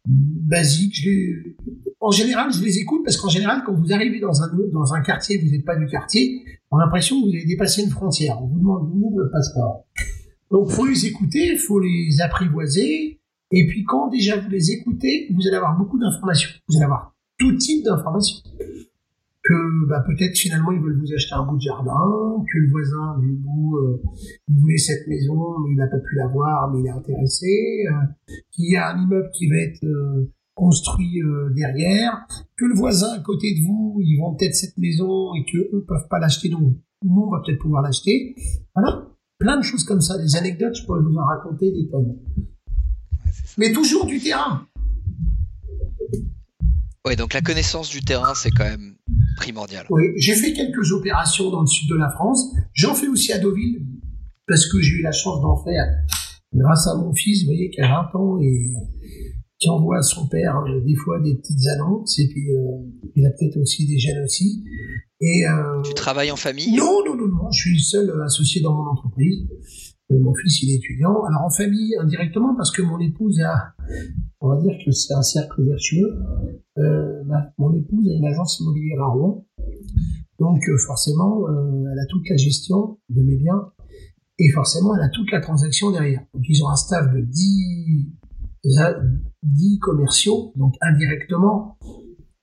basiques. 0.06 0.94
Je 0.94 1.54
en 2.00 2.10
général, 2.10 2.52
je 2.52 2.62
les 2.62 2.78
écoute 2.78 3.02
parce 3.04 3.16
qu'en 3.16 3.28
général, 3.28 3.62
quand 3.64 3.74
vous 3.74 3.92
arrivez 3.92 4.20
dans 4.20 4.42
un 4.42 4.50
dans 4.72 4.92
un 4.92 5.02
quartier, 5.02 5.38
vous 5.38 5.50
n'êtes 5.50 5.64
pas 5.64 5.76
du 5.76 5.86
quartier, 5.86 6.42
on 6.70 6.78
a 6.78 6.84
l'impression 6.84 7.20
que 7.20 7.26
vous 7.26 7.34
avez 7.34 7.44
dépassé 7.44 7.82
une 7.82 7.90
frontière. 7.90 8.42
On 8.42 8.46
vous 8.46 8.58
demande 8.58 9.14
le 9.16 9.30
passeport. 9.30 9.86
Donc, 10.50 10.68
faut 10.70 10.86
les 10.86 11.06
écouter, 11.06 11.56
faut 11.56 11.80
les 11.80 12.20
apprivoiser. 12.20 13.20
Et 13.52 13.66
puis, 13.66 13.84
quand 13.84 14.08
déjà 14.08 14.40
vous 14.40 14.48
les 14.48 14.70
écoutez, 14.72 15.28
vous 15.34 15.46
allez 15.46 15.56
avoir 15.56 15.76
beaucoup 15.78 15.98
d'informations. 15.98 16.50
Vous 16.68 16.76
allez 16.76 16.86
avoir 16.86 17.14
tout 17.38 17.54
type 17.56 17.84
d'informations. 17.84 18.38
Que 19.44 19.88
bah, 19.88 20.04
peut-être 20.06 20.36
finalement 20.36 20.70
ils 20.70 20.80
veulent 20.80 21.00
vous 21.00 21.12
acheter 21.12 21.34
un 21.34 21.44
bout 21.44 21.56
de 21.56 21.62
jardin, 21.62 22.44
que 22.52 22.58
le 22.58 22.70
voisin 22.70 23.18
du 23.18 23.32
bout 23.32 23.76
euh, 23.76 24.00
il 24.48 24.60
voulait 24.60 24.76
cette 24.76 25.08
maison 25.08 25.58
mais 25.58 25.72
il 25.72 25.76
n'a 25.76 25.88
pas 25.88 25.98
pu 25.98 26.14
l'avoir 26.14 26.70
mais 26.70 26.78
il 26.78 26.86
est 26.86 26.90
intéressé, 26.90 27.84
euh, 27.90 28.36
qu'il 28.52 28.70
y 28.70 28.76
a 28.76 28.94
un 28.94 29.02
immeuble 29.02 29.28
qui 29.34 29.48
va 29.48 29.56
être 29.56 29.82
euh, 29.82 30.30
construit 30.54 31.20
derrière, 31.56 32.24
que 32.56 32.66
le 32.66 32.74
voisin 32.76 33.14
à 33.16 33.18
côté 33.18 33.52
de 33.58 33.66
vous 33.66 33.98
ils 34.00 34.16
vont 34.20 34.36
peut-être 34.36 34.54
cette 34.54 34.78
maison 34.78 35.34
et 35.34 35.44
que 35.44 35.58
eux 35.58 35.84
peuvent 35.88 36.06
pas 36.08 36.20
l'acheter 36.20 36.48
donc 36.48 36.76
nous 37.02 37.22
on 37.22 37.30
va 37.30 37.42
peut-être 37.44 37.58
pouvoir 37.58 37.82
l'acheter. 37.82 38.36
Voilà, 38.76 39.08
plein 39.38 39.56
de 39.56 39.64
choses 39.64 39.82
comme 39.82 40.00
ça, 40.00 40.18
des 40.18 40.36
anecdotes 40.36 40.76
je 40.76 40.86
pourrais 40.86 41.00
vous 41.00 41.16
en 41.16 41.24
raconter 41.24 41.72
des 41.72 41.88
tonnes. 41.88 42.16
Mais 43.58 43.72
toujours 43.72 44.06
du 44.06 44.20
terrain. 44.20 44.66
Ouais, 47.04 47.16
donc 47.16 47.34
la 47.34 47.40
connaissance 47.40 47.90
du 47.90 48.00
terrain, 48.00 48.34
c'est 48.34 48.50
quand 48.50 48.64
même 48.64 48.94
primordial. 49.36 49.86
Oui, 49.90 50.12
j'ai 50.16 50.34
fait 50.34 50.52
quelques 50.52 50.92
opérations 50.92 51.50
dans 51.50 51.62
le 51.62 51.66
sud 51.66 51.88
de 51.88 51.96
la 51.96 52.10
France. 52.10 52.54
J'en 52.74 52.94
fais 52.94 53.08
aussi 53.08 53.32
à 53.32 53.38
Deauville, 53.38 53.84
parce 54.46 54.66
que 54.66 54.80
j'ai 54.80 54.94
eu 54.94 55.02
la 55.02 55.12
chance 55.12 55.40
d'en 55.40 55.56
faire 55.64 55.84
grâce 56.54 56.86
à 56.86 56.96
mon 56.96 57.14
fils, 57.14 57.40
vous 57.42 57.46
voyez, 57.46 57.70
qui 57.70 57.80
a 57.80 57.88
20 58.12 58.18
ans 58.18 58.40
et 58.40 58.72
qui 59.58 59.68
envoie 59.68 59.98
à 59.98 60.02
son 60.02 60.26
père 60.26 60.58
euh, 60.58 60.80
des 60.80 60.96
fois 60.96 61.20
des 61.20 61.36
petites 61.36 61.66
annonces, 61.68 62.18
et 62.18 62.28
puis 62.28 62.50
euh, 62.50 62.78
il 63.14 63.24
a 63.24 63.30
peut-être 63.30 63.56
aussi 63.58 63.86
des 63.86 63.98
jeunes 63.98 64.24
aussi. 64.24 64.64
Et, 65.20 65.46
euh, 65.46 65.80
tu 65.82 65.94
travailles 65.94 66.32
en 66.32 66.36
famille? 66.36 66.72
Non, 66.72 67.04
non, 67.06 67.14
non, 67.14 67.28
non, 67.28 67.50
je 67.52 67.60
suis 67.60 67.80
seul 67.80 68.12
associé 68.24 68.60
dans 68.60 68.74
mon 68.74 68.90
entreprise. 68.90 69.46
Mon 70.18 70.34
fils, 70.34 70.62
il 70.62 70.70
est 70.70 70.76
étudiant. 70.76 71.22
Alors 71.24 71.42
en 71.44 71.50
famille, 71.50 71.94
indirectement, 72.00 72.54
parce 72.54 72.70
que 72.70 72.82
mon 72.82 72.98
épouse 72.98 73.40
a, 73.40 73.74
on 74.40 74.48
va 74.48 74.60
dire 74.60 74.72
que 74.84 74.90
c'est 74.90 75.14
un 75.14 75.22
cercle 75.22 75.64
vertueux. 75.64 76.18
Euh, 76.78 77.22
mon 77.58 77.74
épouse 77.74 78.08
a 78.08 78.12
une 78.12 78.24
agence 78.24 78.60
immobilière 78.60 79.02
à 79.02 79.12
Rouen, 79.12 79.46
donc 80.38 80.60
euh, 80.68 80.78
forcément, 80.86 81.48
euh, 81.48 81.84
elle 81.92 81.98
a 81.98 82.06
toute 82.08 82.28
la 82.28 82.36
gestion 82.36 82.98
de 83.08 83.22
mes 83.22 83.36
biens 83.36 83.72
et 84.38 84.50
forcément, 84.50 84.96
elle 84.96 85.02
a 85.02 85.10
toute 85.10 85.30
la 85.30 85.40
transaction 85.40 85.90
derrière. 85.90 86.20
Donc 86.34 86.42
ils 86.48 86.62
ont 86.64 86.68
un 86.68 86.76
staff 86.76 87.12
de 87.12 87.20
10, 87.20 88.12
10 89.42 89.78
commerciaux, 89.78 90.52
donc 90.56 90.74
indirectement, 90.80 91.78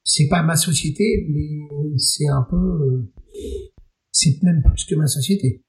c'est 0.04 0.28
pas 0.28 0.44
ma 0.44 0.56
société, 0.56 1.28
mais 1.30 1.98
c'est 1.98 2.28
un 2.28 2.46
peu, 2.50 3.10
c'est 4.12 4.42
même 4.44 4.62
plus 4.64 4.86
que 4.86 4.96
ma 4.96 5.08
société. 5.08 5.64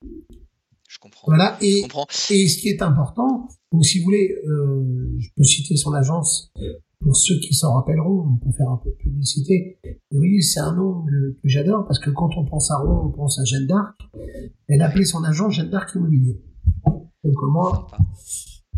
Comprends. 1.01 1.29
Voilà. 1.29 1.57
Et, 1.63 1.83
et 2.31 2.49
ce 2.49 2.59
qui 2.59 2.69
est 2.69 2.83
important, 2.83 3.49
donc 3.73 3.85
si 3.85 3.99
vous 3.99 4.05
voulez, 4.05 4.37
euh, 4.47 5.17
je 5.19 5.29
peux 5.37 5.45
citer 5.45 5.77
son 5.77 5.95
agence 5.95 6.53
pour 7.01 7.17
ceux 7.17 7.39
qui 7.41 7.55
s'en 7.55 7.73
rappelleront, 7.75 8.27
on 8.29 8.37
peut 8.37 8.53
faire 8.57 8.69
un 8.69 8.77
peu 8.77 8.91
de 8.91 8.97
publicité. 8.97 9.79
Et 9.85 10.19
oui, 10.19 10.43
c'est 10.43 10.61
un 10.61 10.75
nom 10.75 11.05
que, 11.07 11.37
j'adore 11.45 11.87
parce 11.87 11.99
que 11.99 12.11
quand 12.11 12.37
on 12.37 12.45
pense 12.45 12.71
à 12.71 12.77
Rouen, 12.77 13.07
on 13.07 13.11
pense 13.11 13.39
à 13.39 13.45
Jeanne 13.45 13.67
d'Arc. 13.67 13.99
Elle 14.69 14.83
appelait 14.83 15.05
son 15.05 15.25
agent 15.25 15.51
Jeanne 15.51 15.71
d'Arc 15.71 15.95
Immobilier. 15.95 16.39
Donc 17.25 17.37
moi, 17.51 17.87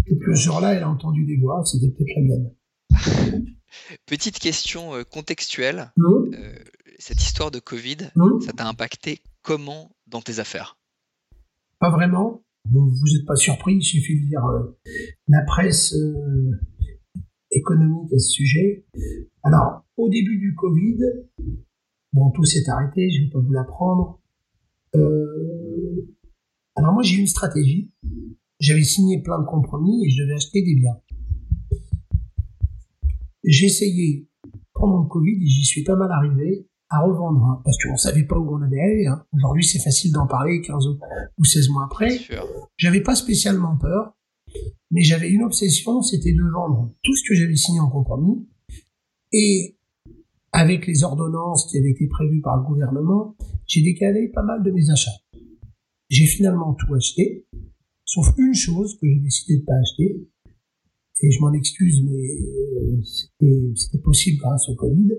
peut-être 0.04 0.20
que 0.20 0.34
ce 0.34 0.42
jour-là, 0.42 0.74
elle 0.74 0.82
a 0.84 0.88
entendu 0.88 1.24
des 1.24 1.36
voix, 1.36 1.64
c'était 1.64 1.88
peut-être 1.88 2.16
la 2.16 2.22
mienne. 2.22 2.50
Petite 4.06 4.38
question 4.38 4.94
euh, 4.94 5.02
contextuelle. 5.02 5.92
Euh, 5.98 6.54
cette 6.98 7.20
histoire 7.20 7.50
de 7.50 7.58
Covid, 7.58 8.10
ça 8.44 8.52
t'a 8.52 8.68
impacté 8.68 9.22
comment 9.42 9.90
dans 10.06 10.20
tes 10.20 10.38
affaires? 10.38 10.76
Pas 11.82 11.90
vraiment 11.90 12.44
vous 12.70 13.08
n'êtes 13.12 13.26
pas 13.26 13.34
surpris, 13.34 13.74
il 13.74 13.82
suffit 13.82 14.14
de 14.20 14.26
lire 14.26 14.44
euh, 14.44 14.78
la 15.26 15.42
presse 15.42 15.92
euh, 15.94 16.52
économique 17.50 18.12
à 18.12 18.18
ce 18.18 18.30
sujet. 18.30 18.86
Alors, 19.42 19.84
au 19.96 20.08
début 20.08 20.38
du 20.38 20.54
Covid, 20.54 20.98
bon, 22.12 22.30
tout 22.30 22.44
s'est 22.44 22.70
arrêté, 22.70 23.10
je 23.10 23.18
ne 23.18 23.24
vais 23.24 23.30
pas 23.32 23.40
vous 23.40 23.52
l'apprendre. 23.52 24.20
Euh, 24.94 26.08
alors 26.76 26.92
moi, 26.92 27.02
j'ai 27.02 27.16
une 27.16 27.26
stratégie. 27.26 27.90
J'avais 28.60 28.84
signé 28.84 29.20
plein 29.20 29.40
de 29.40 29.46
compromis 29.46 30.06
et 30.06 30.10
je 30.10 30.22
devais 30.22 30.34
acheter 30.34 30.62
des 30.62 30.76
biens. 30.76 31.00
J'ai 33.42 33.66
essayé 33.66 34.28
pendant 34.74 35.02
le 35.02 35.08
Covid 35.08 35.34
et 35.42 35.46
j'y 35.46 35.64
suis 35.64 35.82
pas 35.82 35.96
mal 35.96 36.12
arrivé 36.12 36.68
à 36.92 37.00
revendre, 37.00 37.42
hein, 37.44 37.62
parce 37.64 37.76
qu'on 37.78 37.96
savait 37.96 38.24
pas 38.24 38.38
où 38.38 38.54
on 38.54 38.62
allait 38.62 38.80
aller. 38.80 39.06
Hein. 39.06 39.24
Aujourd'hui, 39.32 39.64
c'est 39.64 39.78
facile 39.78 40.12
d'en 40.12 40.26
parler 40.26 40.60
15 40.60 40.86
ou 41.38 41.44
16 41.44 41.70
mois 41.70 41.88
après. 41.90 42.20
J'avais 42.76 43.00
pas 43.00 43.14
spécialement 43.14 43.78
peur, 43.78 44.14
mais 44.90 45.02
j'avais 45.02 45.30
une 45.30 45.42
obsession, 45.42 46.02
c'était 46.02 46.34
de 46.34 46.42
vendre 46.52 46.92
tout 47.02 47.16
ce 47.16 47.22
que 47.26 47.34
j'avais 47.34 47.56
signé 47.56 47.80
en 47.80 47.88
compromis. 47.88 48.46
Et 49.32 49.78
avec 50.52 50.86
les 50.86 51.02
ordonnances 51.02 51.66
qui 51.70 51.78
avaient 51.78 51.92
été 51.92 52.06
prévues 52.08 52.42
par 52.42 52.58
le 52.58 52.64
gouvernement, 52.64 53.36
j'ai 53.66 53.82
décalé 53.82 54.28
pas 54.28 54.42
mal 54.42 54.62
de 54.62 54.70
mes 54.70 54.90
achats. 54.90 55.10
J'ai 56.10 56.26
finalement 56.26 56.74
tout 56.74 56.94
acheté, 56.94 57.46
sauf 58.04 58.26
une 58.36 58.54
chose 58.54 58.98
que 59.00 59.08
j'ai 59.08 59.20
décidé 59.20 59.60
de 59.60 59.64
pas 59.64 59.72
acheter, 59.80 60.28
et 61.22 61.30
je 61.30 61.40
m'en 61.40 61.52
excuse, 61.52 62.02
mais 62.04 63.46
euh, 63.46 63.72
c'était 63.76 64.02
possible 64.02 64.38
grâce 64.38 64.68
au 64.68 64.74
Covid. 64.74 65.12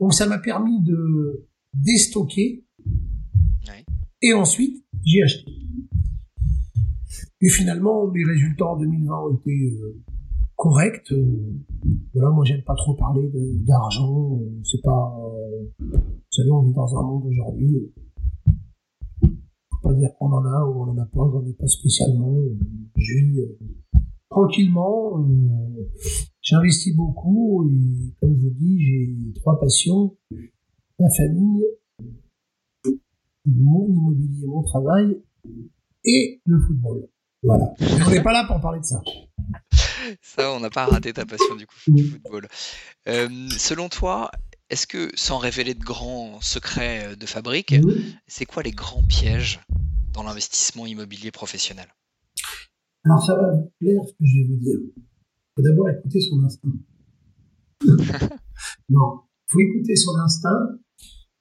Donc 0.00 0.14
ça 0.14 0.26
m'a 0.26 0.38
permis 0.38 0.80
de 0.82 1.46
déstocker. 1.74 2.64
Et 4.20 4.32
ensuite, 4.32 4.84
j'ai 5.04 5.22
acheté. 5.22 5.52
Et 7.40 7.48
finalement, 7.48 8.08
mes 8.10 8.24
résultats 8.24 8.66
en 8.66 8.76
2020 8.78 9.14
ont 9.14 9.36
été 9.36 9.50
euh, 9.50 10.00
corrects. 10.56 11.12
Euh, 11.12 11.54
voilà, 12.14 12.30
moi 12.30 12.44
j'aime 12.44 12.62
pas 12.62 12.74
trop 12.74 12.94
parler 12.94 13.30
d'argent. 13.64 14.40
C'est 14.64 14.82
pas. 14.82 15.16
vous 15.78 16.00
savez, 16.30 16.50
on 16.50 16.62
vit 16.62 16.72
dans 16.72 16.98
un 16.98 17.02
monde 17.02 17.26
aujourd'hui. 17.26 17.92
Faut 19.20 19.88
pas 19.88 19.94
dire 19.94 20.10
qu'on 20.18 20.32
en 20.32 20.44
a 20.44 20.64
ou 20.66 20.82
on 20.82 20.90
en 20.90 20.98
a 20.98 21.06
pas. 21.06 21.30
J'en 21.32 21.44
ai 21.44 21.52
pas 21.52 21.68
spécialement. 21.68 22.36
Je 22.96 23.14
vis 23.14 23.40
tranquillement. 24.30 25.18
Euh, 25.20 25.88
j'investis 26.42 26.94
beaucoup 26.94 27.68
et 27.70 28.14
comme 28.20 28.34
je 28.34 28.42
vous 28.42 28.54
dis, 28.54 28.80
j'ai 28.80 29.40
trois 29.40 29.58
passions 29.60 30.16
ma 30.98 31.10
famille, 31.10 31.64
mon 33.46 33.86
immobilier, 33.88 34.46
mon 34.46 34.62
travail 34.62 35.22
et 36.04 36.40
le 36.44 36.60
football. 36.60 37.08
Voilà. 37.42 37.72
on 38.06 38.10
n'est 38.10 38.22
pas 38.22 38.32
là 38.32 38.44
pour 38.46 38.60
parler 38.60 38.80
de 38.80 38.84
ça. 38.84 39.00
Ça, 40.22 40.52
on 40.52 40.60
n'a 40.60 40.70
pas 40.70 40.86
raté 40.86 41.12
ta 41.12 41.26
passion 41.26 41.54
du 41.54 41.66
coup 41.66 41.74
du 41.88 42.02
football. 42.02 42.48
Euh, 43.08 43.48
selon 43.50 43.88
toi, 43.88 44.30
est-ce 44.70 44.86
que, 44.86 45.10
sans 45.14 45.38
révéler 45.38 45.74
de 45.74 45.84
grands 45.84 46.40
secrets 46.40 47.14
de 47.16 47.26
fabrique, 47.26 47.74
c'est 48.26 48.46
quoi 48.46 48.62
les 48.62 48.72
grands 48.72 49.02
pièges 49.02 49.60
dans 50.12 50.22
l'investissement 50.22 50.86
immobilier 50.86 51.30
professionnel? 51.30 51.88
Alors 53.08 53.24
ça 53.24 53.34
va 53.36 53.52
vous 53.52 53.70
plaire 53.78 54.02
ce 54.06 54.12
que 54.12 54.24
je 54.24 54.36
vais 54.36 54.48
vous 54.48 54.56
dire. 54.56 54.78
Il 54.84 55.02
faut 55.56 55.62
d'abord 55.62 55.88
écouter 55.88 56.20
son 56.20 56.44
instinct. 56.44 56.68
non, 58.90 59.20
il 59.24 59.50
faut 59.50 59.60
écouter 59.60 59.96
son 59.96 60.14
instinct. 60.16 60.78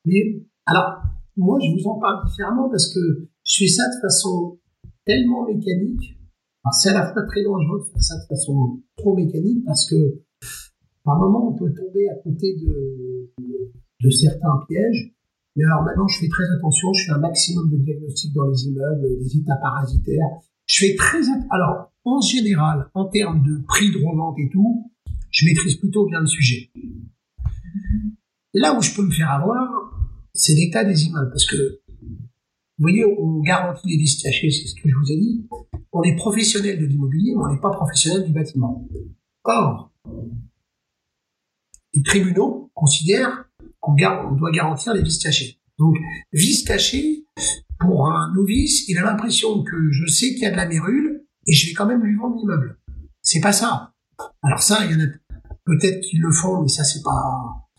Mais 0.06 0.46
alors, 0.66 1.02
moi, 1.36 1.60
je 1.60 1.70
vous 1.74 1.90
en 1.90 2.00
parle 2.00 2.26
différemment 2.26 2.70
parce 2.70 2.94
que 2.94 3.28
je 3.44 3.58
fais 3.60 3.68
ça 3.68 3.84
de 3.84 4.00
façon 4.02 4.58
tellement 5.06 5.46
mécanique. 5.46 6.18
C'est 6.72 6.90
à 6.90 6.94
la 6.94 7.12
fois 7.12 7.24
très 7.24 7.44
dangereux 7.44 7.80
de 7.80 7.92
faire 7.92 8.04
ça 8.04 8.16
de 8.16 8.28
façon 8.28 8.82
trop 8.96 9.14
mécanique 9.14 9.66
parce 9.66 9.90
que 9.90 10.22
par 11.04 11.20
moment, 11.20 11.50
on 11.50 11.54
peut 11.54 11.74
tomber 11.74 12.08
à 12.08 12.16
côté 12.16 12.56
de, 12.62 13.30
de 14.04 14.10
certains 14.10 14.64
pièges. 14.70 15.14
Mais 15.58 15.66
alors 15.66 15.84
maintenant, 15.84 16.08
je 16.08 16.20
fais 16.20 16.30
très 16.30 16.46
attention, 16.58 16.94
je 16.94 17.06
fais 17.06 17.12
un 17.12 17.20
maximum 17.20 17.70
de 17.70 17.78
diagnostics 17.78 18.34
dans 18.34 18.46
les 18.46 18.68
immeubles, 18.68 19.20
des 19.20 19.38
états 19.38 19.58
parasitaires, 19.58 20.40
je 20.78 20.86
fais 20.86 20.96
très 20.96 21.20
alors 21.50 21.92
en 22.06 22.22
général 22.22 22.90
en 22.94 23.06
termes 23.06 23.42
de 23.44 23.64
prix 23.68 23.92
de 23.92 23.98
revente 23.98 24.38
et 24.40 24.50
tout, 24.52 24.92
je 25.32 25.46
maîtrise 25.46 25.76
plutôt 25.76 26.06
bien 26.06 26.20
le 26.20 26.28
sujet. 26.28 26.72
Là 28.54 28.78
où 28.78 28.82
je 28.82 28.94
peux 28.94 29.04
me 29.04 29.12
faire 29.12 29.32
avoir, 29.32 29.68
c'est 30.34 30.54
l'état 30.54 30.84
des 30.84 31.06
immeubles 31.06 31.32
parce 31.32 31.46
que 31.46 31.82
vous 32.78 32.84
voyez, 32.84 33.04
on 33.06 33.40
garantit 33.40 33.88
les 33.88 33.98
listes 33.98 34.22
cachées, 34.22 34.52
c'est 34.52 34.68
ce 34.68 34.76
que 34.76 34.88
je 34.88 34.96
vous 34.96 35.12
ai 35.12 35.18
dit. 35.18 35.48
On 35.92 36.04
est 36.04 36.16
professionnel 36.16 36.80
de 36.80 36.86
l'immobilier, 36.86 37.34
mais 37.36 37.44
on 37.44 37.54
n'est 37.54 37.60
pas 37.60 37.72
professionnel 37.72 38.24
du 38.24 38.32
bâtiment. 38.32 38.88
Or, 39.46 39.92
les 41.94 42.04
tribunaux 42.04 42.70
considèrent 42.76 43.46
qu'on 43.80 43.96
doit 43.96 44.52
garantir 44.52 44.94
les 44.94 45.02
listes 45.02 45.24
cachées. 45.24 45.60
Donc, 45.80 45.98
vis 46.32 46.64
cachée, 46.66 47.26
pour 47.80 48.08
un 48.08 48.34
novice, 48.34 48.88
il 48.88 48.98
a 48.98 49.04
l'impression 49.04 49.64
que 49.64 49.92
je 49.92 50.08
sais 50.08 50.30
qu'il 50.34 50.44
y 50.44 50.46
a 50.46 50.52
de 50.52 50.56
la 50.56 50.68
mérule 50.68 51.26
et 51.46 51.54
je 51.54 51.68
vais 51.68 51.74
quand 51.74 51.86
même 51.86 52.04
lui 52.04 52.16
vendre 52.16 52.38
l'immeuble. 52.38 52.80
C'est 53.22 53.40
pas 53.40 53.52
ça. 53.52 53.94
Alors 54.42 54.62
ça, 54.62 54.86
il 54.86 54.92
y 54.92 54.96
en 54.96 55.06
a 55.06 55.10
peut-être 55.66 56.02
qui 56.02 56.18
le 56.18 56.32
font, 56.32 56.62
mais 56.62 56.68
ça 56.68 56.84
c'est 56.84 57.04
pas, 57.04 57.70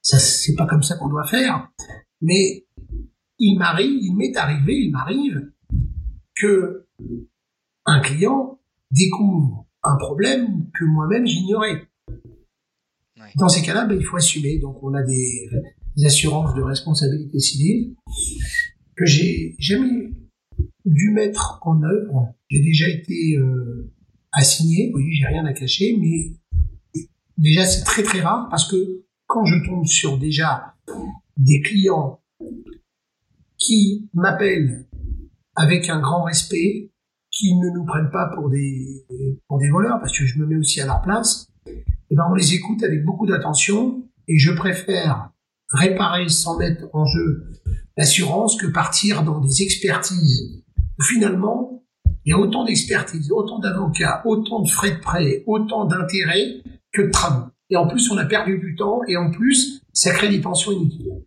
ça 0.00 0.18
c'est 0.18 0.54
pas 0.54 0.66
comme 0.66 0.82
ça 0.82 0.96
qu'on 0.96 1.08
doit 1.08 1.26
faire. 1.26 1.68
Mais 2.20 2.66
il 3.38 3.58
m'arrive, 3.58 3.98
il 4.02 4.14
m'est 4.16 4.36
arrivé, 4.36 4.84
il 4.84 4.90
m'arrive 4.92 5.50
que 6.36 6.86
un 7.84 8.00
client 8.00 8.60
découvre 8.90 9.66
un 9.82 9.96
problème 9.96 10.70
que 10.72 10.84
moi-même 10.84 11.26
j'ignorais. 11.26 11.88
Dans 13.36 13.48
ces 13.48 13.62
cas-là, 13.62 13.86
ben, 13.86 13.98
il 13.98 14.04
faut 14.04 14.16
assumer. 14.16 14.58
Donc, 14.58 14.82
on 14.82 14.94
a 14.94 15.02
des, 15.02 15.48
assurances 16.04 16.54
de 16.54 16.62
responsabilité 16.62 17.38
civile 17.38 17.94
que 18.96 19.06
j'ai 19.06 19.56
jamais 19.58 20.12
dû 20.84 21.10
mettre 21.10 21.58
en 21.62 21.82
œuvre. 21.82 22.34
J'ai 22.48 22.62
déjà 22.62 22.88
été 22.88 23.36
euh, 23.36 23.92
assigné. 24.32 24.92
Oui, 24.94 25.12
j'ai 25.14 25.26
rien 25.26 25.44
à 25.44 25.52
cacher, 25.52 25.96
mais 25.98 26.32
déjà 27.38 27.64
c'est 27.64 27.84
très 27.84 28.02
très 28.02 28.20
rare 28.20 28.48
parce 28.50 28.70
que 28.70 29.04
quand 29.26 29.44
je 29.44 29.64
tombe 29.66 29.86
sur 29.86 30.18
déjà 30.18 30.74
des 31.36 31.60
clients 31.60 32.20
qui 33.58 34.10
m'appellent 34.14 34.86
avec 35.54 35.88
un 35.88 36.00
grand 36.00 36.24
respect, 36.24 36.90
qui 37.30 37.54
ne 37.56 37.70
nous 37.70 37.84
prennent 37.84 38.10
pas 38.10 38.30
pour 38.34 38.50
des 38.50 39.06
pour 39.48 39.58
des 39.58 39.70
voleurs, 39.70 39.98
parce 40.00 40.16
que 40.16 40.26
je 40.26 40.38
me 40.38 40.46
mets 40.46 40.56
aussi 40.56 40.80
à 40.80 40.86
leur 40.86 41.00
place, 41.00 41.50
eh 41.66 42.14
ben 42.14 42.24
on 42.30 42.34
les 42.34 42.54
écoute 42.54 42.82
avec 42.82 43.04
beaucoup 43.04 43.26
d'attention 43.26 44.06
et 44.28 44.38
je 44.38 44.52
préfère 44.52 45.30
réparer 45.70 46.28
sans 46.28 46.58
mettre 46.58 46.84
en 46.92 47.06
jeu 47.06 47.50
l'assurance 47.96 48.56
que 48.56 48.66
partir 48.66 49.22
dans 49.22 49.40
des 49.40 49.62
expertises 49.62 50.62
finalement 51.00 51.82
il 52.24 52.30
y 52.30 52.32
a 52.32 52.38
autant 52.38 52.64
d'expertise, 52.64 53.32
autant 53.32 53.58
d'avocats, 53.58 54.22
autant 54.24 54.60
de 54.60 54.68
frais 54.68 54.92
de 54.92 55.00
prêt, 55.00 55.42
autant 55.46 55.86
d'intérêts 55.86 56.62
que 56.92 57.02
de 57.02 57.10
travaux. 57.10 57.46
Et 57.70 57.76
en 57.76 57.88
plus, 57.88 58.10
on 58.10 58.18
a 58.18 58.24
perdu 58.24 58.58
du 58.58 58.76
temps 58.76 59.00
et 59.08 59.16
en 59.16 59.30
plus, 59.30 59.82
ça 59.92 60.12
crée 60.12 60.28
des 60.28 60.40
tensions 60.40 60.72
inutiles. 60.72 61.21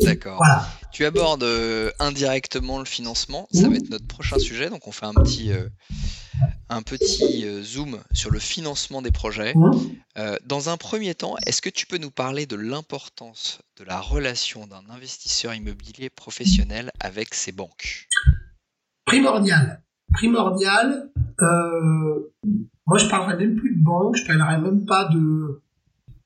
D'accord. 0.00 0.36
Voilà. 0.36 0.66
Tu 0.92 1.04
abordes 1.04 1.42
euh, 1.42 1.90
indirectement 1.98 2.78
le 2.78 2.84
financement, 2.84 3.48
ça 3.52 3.68
va 3.68 3.76
être 3.76 3.90
notre 3.90 4.06
prochain 4.06 4.38
sujet, 4.38 4.68
donc 4.68 4.86
on 4.86 4.92
fait 4.92 5.06
un 5.06 5.14
petit, 5.14 5.52
euh, 5.52 5.68
un 6.68 6.82
petit 6.82 7.46
euh, 7.46 7.62
zoom 7.62 7.98
sur 8.12 8.30
le 8.30 8.38
financement 8.38 9.00
des 9.00 9.10
projets. 9.10 9.54
Dans 10.44 10.68
un 10.68 10.76
premier 10.76 11.14
temps, 11.14 11.36
est-ce 11.46 11.62
que 11.62 11.70
tu 11.70 11.86
peux 11.86 11.98
nous 11.98 12.10
parler 12.10 12.46
de 12.46 12.56
l'importance 12.56 13.60
de 13.78 13.84
la 13.84 14.00
relation 14.00 14.66
d'un 14.66 14.82
investisseur 14.90 15.54
immobilier 15.54 16.10
professionnel 16.10 16.90
avec 17.00 17.34
ses 17.34 17.52
banques? 17.52 18.08
Primordial. 19.06 19.82
Primordial. 20.12 21.10
Moi, 22.86 22.98
je 22.98 23.08
parlerai 23.08 23.36
même 23.38 23.56
plus 23.56 23.74
de 23.74 23.82
banque, 23.82 24.16
je 24.16 24.26
parlerai 24.26 24.60
même 24.60 24.84
pas 24.84 25.06
de. 25.06 25.62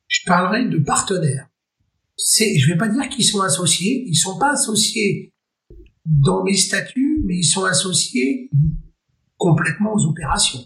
Je 0.09 0.21
parlerai 0.27 0.65
de 0.65 0.79
partenaires. 0.79 1.49
C'est, 2.17 2.59
je 2.59 2.73
vais 2.73 2.79
pas 2.79 2.89
dire 2.89 3.09
qu'ils 3.09 3.25
sont 3.25 3.41
associés, 3.41 4.05
ils 4.07 4.17
sont 4.17 4.39
pas 4.39 4.53
associés 4.53 5.35
dans 6.05 6.45
mes 6.45 6.57
statuts, 6.57 7.23
mais 7.27 7.39
ils 7.39 7.45
sont 7.45 7.65
associés 7.65 8.51
complètement 9.37 9.95
aux 9.95 10.07
opérations. 10.07 10.61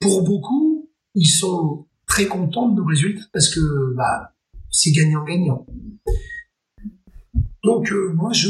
Pour 0.00 0.22
beaucoup, 0.22 0.90
ils 1.14 1.28
sont 1.28 1.86
très 2.06 2.26
contents 2.26 2.68
de 2.68 2.76
nos 2.76 2.84
résultats 2.84 3.24
parce 3.32 3.52
que 3.54 3.60
bah, 3.96 4.34
c'est 4.70 4.92
gagnant-gagnant. 4.92 5.66
Donc 7.64 7.90
euh, 7.92 8.12
moi, 8.14 8.32
je, 8.32 8.48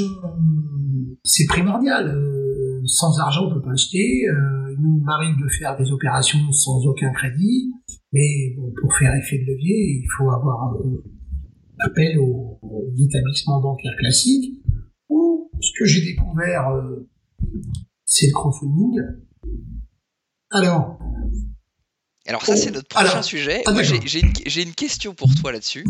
c'est 1.24 1.46
primordial. 1.46 2.08
Euh, 2.08 2.82
sans 2.86 3.18
argent, 3.20 3.46
on 3.46 3.54
peut 3.54 3.62
pas 3.62 3.72
acheter. 3.72 4.28
Euh, 4.28 4.74
il 4.76 4.82
nous 4.82 5.00
m'arrive 5.02 5.36
de 5.36 5.48
faire 5.48 5.76
des 5.76 5.90
opérations 5.90 6.50
sans 6.52 6.86
aucun 6.86 7.12
crédit, 7.12 7.72
mais 8.12 8.54
bon, 8.56 8.72
pour 8.80 8.96
faire 8.96 9.14
effet 9.14 9.38
de 9.38 9.52
levier, 9.52 10.02
il 10.02 10.08
faut 10.16 10.30
avoir 10.30 10.76
appel 11.80 12.18
aux, 12.18 12.58
aux, 12.62 12.92
établissements 12.98 13.60
bancaires 13.60 13.96
classiques. 13.98 14.60
Ou 15.08 15.50
ce 15.60 15.70
que 15.78 15.84
j'ai 15.86 16.02
découvert 16.02 16.70
c'est 18.10 18.26
le 18.26 18.32
crowdfunding. 18.32 19.00
Alors. 20.50 20.98
Alors 22.26 22.44
ça, 22.44 22.56
c'est 22.56 22.70
notre 22.70 22.88
prochain 22.88 23.22
sujet. 23.22 23.62
Ah, 23.66 23.82
j'ai 23.82 24.20
une, 24.20 24.32
une, 24.68 24.74
question 24.74 25.14
pour 25.14 25.34
toi 25.34 25.52
là-dessus. 25.52 25.84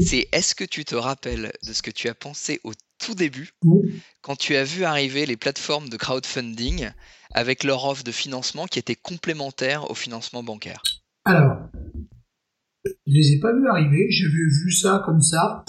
C'est 0.00 0.28
est-ce 0.32 0.54
que 0.54 0.64
tu 0.64 0.84
te 0.84 0.94
rappelles 0.94 1.52
de 1.62 1.72
ce 1.72 1.82
que 1.82 1.90
tu 1.90 2.08
as 2.08 2.14
pensé 2.14 2.60
au 2.64 2.72
tout 2.98 3.14
début, 3.14 3.50
quand 4.22 4.36
tu 4.36 4.56
as 4.56 4.64
vu 4.64 4.84
arriver 4.84 5.26
les 5.26 5.36
plateformes 5.36 5.88
de 5.88 5.96
crowdfunding 5.96 6.90
avec 7.34 7.64
leur 7.64 7.84
offre 7.84 8.02
de 8.02 8.12
financement 8.12 8.66
qui 8.66 8.78
était 8.78 8.96
complémentaire 8.96 9.90
au 9.90 9.94
financement 9.94 10.42
bancaire? 10.42 10.82
Alors, 11.24 11.68
je 12.84 13.12
les 13.12 13.32
ai 13.32 13.40
pas 13.40 13.52
vus 13.52 13.66
arriver, 13.68 14.06
j'avais 14.10 14.32
vu 14.32 14.70
ça 14.70 15.02
comme 15.04 15.20
ça, 15.20 15.64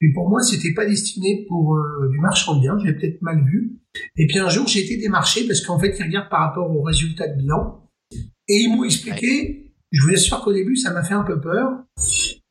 mais 0.00 0.12
pour 0.12 0.28
moi 0.28 0.40
c'était 0.42 0.72
pas 0.74 0.86
destiné 0.86 1.44
pour 1.48 1.76
euh, 1.76 2.08
du 2.10 2.18
marchand 2.18 2.56
de 2.56 2.60
biens, 2.60 2.78
j'ai 2.84 2.92
peut-être 2.92 3.20
mal 3.22 3.44
vu. 3.44 3.80
Et 4.16 4.26
puis 4.26 4.38
un 4.38 4.48
jour 4.48 4.66
j'ai 4.66 4.84
été 4.84 4.96
démarché 4.96 5.46
parce 5.46 5.60
qu'en 5.60 5.78
fait 5.78 5.96
ils 5.98 6.02
regardent 6.04 6.30
par 6.30 6.40
rapport 6.40 6.70
aux 6.70 6.82
résultats 6.82 7.28
de 7.28 7.36
bilan 7.36 7.88
et 8.48 8.56
ils 8.56 8.74
m'ont 8.74 8.84
expliqué. 8.84 9.66
Je 9.92 10.02
vous 10.02 10.12
assure 10.12 10.40
qu'au 10.42 10.52
début 10.52 10.76
ça 10.76 10.92
m'a 10.92 11.02
fait 11.02 11.14
un 11.14 11.24
peu 11.24 11.40
peur. 11.40 11.70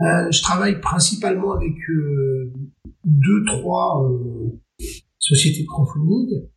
Euh, 0.01 0.31
je 0.31 0.41
travaille 0.41 0.81
principalement 0.81 1.53
avec 1.53 1.73
euh, 1.89 2.51
deux 3.05 3.45
trois 3.45 4.09
sociétés 5.19 5.63
de 5.63 5.67
crowdfunding. 5.67 6.49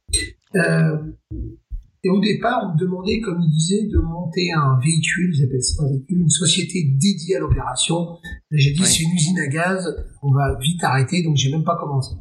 Et 2.04 2.10
au 2.10 2.20
départ, 2.20 2.64
on 2.64 2.74
me 2.74 2.78
demandait, 2.78 3.20
comme 3.20 3.40
il 3.40 3.50
disait, 3.50 3.86
de 3.86 3.98
monter 3.98 4.50
un 4.52 4.78
véhicule, 4.82 5.32
ils 5.34 5.44
appellent 5.44 5.62
ça 5.62 5.84
un 5.84 5.88
véhicule, 5.88 6.22
une 6.22 6.30
société 6.30 6.82
dédiée 7.00 7.36
à 7.36 7.40
l'opération. 7.40 8.18
J'ai 8.50 8.72
dit, 8.72 8.84
c'est 8.84 9.04
une 9.04 9.12
usine 9.14 9.38
à 9.38 9.46
gaz, 9.46 9.94
on 10.22 10.32
va 10.32 10.58
vite 10.60 10.82
arrêter, 10.82 11.22
donc 11.22 11.36
j'ai 11.36 11.50
même 11.52 11.62
pas 11.62 11.76
commencé. 11.78 12.14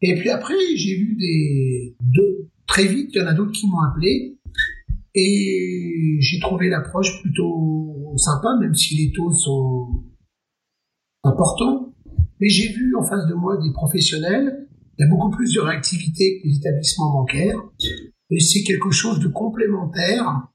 Et 0.00 0.14
puis 0.14 0.30
après, 0.30 0.54
j'ai 0.76 0.96
vu 0.96 1.16
des, 1.16 1.96
deux, 2.00 2.48
très 2.66 2.86
vite, 2.86 3.10
il 3.14 3.20
y 3.20 3.22
en 3.22 3.26
a 3.26 3.34
d'autres 3.34 3.52
qui 3.52 3.68
m'ont 3.68 3.80
appelé, 3.80 4.38
et 5.14 6.16
j'ai 6.20 6.40
trouvé 6.40 6.70
l'approche 6.70 7.20
plutôt 7.20 8.14
sympa, 8.16 8.56
même 8.58 8.74
si 8.74 8.96
les 8.96 9.12
taux 9.12 9.32
sont 9.32 10.02
importants. 11.22 11.94
Mais 12.40 12.48
j'ai 12.48 12.72
vu 12.72 12.96
en 12.96 13.04
face 13.04 13.26
de 13.28 13.34
moi 13.34 13.58
des 13.58 13.72
professionnels, 13.72 14.66
il 14.98 15.02
y 15.02 15.06
a 15.06 15.10
beaucoup 15.10 15.30
plus 15.30 15.52
de 15.54 15.60
réactivité 15.60 16.40
que 16.40 16.48
les 16.48 16.56
établissements 16.56 17.12
bancaires 17.12 17.60
et 18.34 18.40
c'est 18.40 18.62
quelque 18.62 18.90
chose 18.90 19.20
de 19.20 19.28
complémentaire 19.28 20.48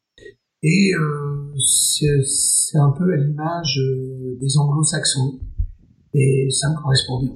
et 0.61 0.91
euh, 0.93 1.53
c'est 1.57 2.77
un 2.77 2.91
peu 2.91 3.13
à 3.13 3.15
l'image 3.15 3.79
euh, 3.79 4.37
des 4.41 4.57
anglo-saxons 4.57 5.39
et 6.13 6.49
ça 6.51 6.69
me 6.69 6.75
correspond 6.75 7.23
bien. 7.23 7.33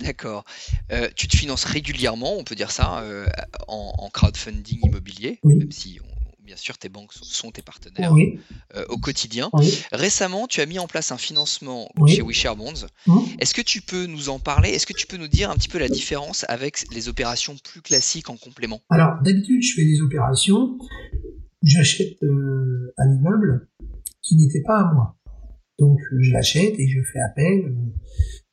D'accord. 0.00 0.44
Euh, 0.92 1.08
tu 1.14 1.28
te 1.28 1.36
finances 1.36 1.64
régulièrement, 1.64 2.38
on 2.38 2.44
peut 2.44 2.54
dire 2.54 2.70
ça, 2.70 3.04
en, 3.66 4.08
crowdfunding 4.10 4.78
immobilier, 4.86 5.40
même 5.44 5.70
si 5.70 5.98
bien 6.48 6.56
sûr, 6.56 6.78
tes 6.78 6.88
banques 6.88 7.12
sont 7.12 7.50
tes 7.50 7.60
partenaires 7.60 8.14
euh, 8.74 8.86
au 8.88 8.96
quotidien. 8.96 9.50
Récemment, 9.92 10.46
tu 10.46 10.62
as 10.62 10.66
mis 10.66 10.78
en 10.78 10.86
place 10.86 11.12
un 11.12 11.18
financement 11.18 11.90
chez 12.06 12.22
WeShare 12.22 12.56
Bonds. 12.56 12.86
Est-ce 13.38 13.52
que 13.52 13.60
tu 13.60 13.82
peux 13.82 14.06
nous 14.06 14.30
en 14.30 14.38
parler? 14.38 14.70
Est-ce 14.70 14.86
que 14.86 14.94
tu 14.94 15.06
peux 15.06 15.18
nous 15.18 15.28
dire 15.28 15.50
un 15.50 15.56
petit 15.56 15.68
peu 15.68 15.76
la 15.76 15.88
différence 15.88 16.46
avec 16.48 16.86
les 16.90 17.10
opérations 17.10 17.54
plus 17.62 17.82
classiques 17.82 18.30
en 18.30 18.38
complément? 18.38 18.80
Alors, 18.88 19.20
d'habitude, 19.22 19.62
je 19.62 19.74
fais 19.74 19.84
des 19.84 20.00
opérations, 20.00 20.78
j'achète 21.62 22.16
euh, 22.22 22.94
un 22.96 23.14
immeuble 23.14 23.68
qui 24.22 24.36
n'était 24.36 24.62
pas 24.66 24.80
à 24.80 24.94
moi. 24.94 25.16
Donc, 25.78 25.98
je 26.18 26.32
l'achète 26.32 26.78
et 26.78 26.88
je 26.88 27.00
fais 27.12 27.20
appel 27.28 27.66
euh, 27.66 27.74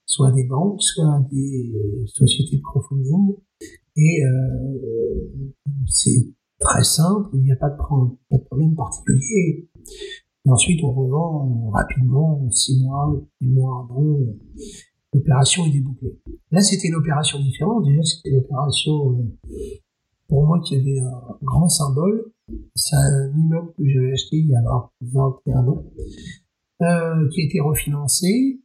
soit 0.06 0.28
à 0.28 0.32
des 0.34 0.44
banques, 0.44 0.84
soit 0.84 1.08
à 1.16 1.22
des 1.32 1.72
sociétés 2.08 2.58
de 2.58 2.62
crowdfunding. 2.62 3.38
Et 3.96 4.22
c'est 5.88 6.35
très 6.60 6.84
simple, 6.84 7.30
il 7.34 7.44
n'y 7.44 7.52
a 7.52 7.56
pas 7.56 7.70
de, 7.70 7.78
problème 7.78 8.76
particulier. 8.76 9.70
Et 10.46 10.50
ensuite, 10.50 10.84
on 10.84 10.92
revend 10.92 11.70
rapidement, 11.72 12.50
six 12.52 12.84
mois, 12.84 13.14
six 13.42 13.48
mois, 13.48 13.88
avant, 13.90 14.20
l'opération 15.14 15.66
est 15.66 15.72
débouclée. 15.72 16.20
Là, 16.52 16.62
c'était 16.62 16.88
une 16.88 16.96
opération 16.96 17.40
différente. 17.40 17.86
Déjà, 17.86 18.04
c'était 18.04 18.30
une 18.30 18.38
opération, 18.38 19.20
euh, 19.20 19.54
pour 20.28 20.46
moi, 20.46 20.60
qui 20.64 20.76
avait 20.76 21.00
un 21.00 21.38
grand 21.42 21.70
symbole. 21.70 22.32
C'est 22.76 22.96
un 22.96 23.32
immeuble 23.36 23.74
que 23.78 23.88
j'avais 23.88 24.12
acheté 24.12 24.38
il 24.38 24.50
y 24.50 24.56
a 24.56 24.62
21 25.02 25.68
ans, 25.68 25.84
euh, 26.82 27.30
qui 27.30 27.42
a 27.42 27.46
été 27.46 27.60
refinancé. 27.60 28.62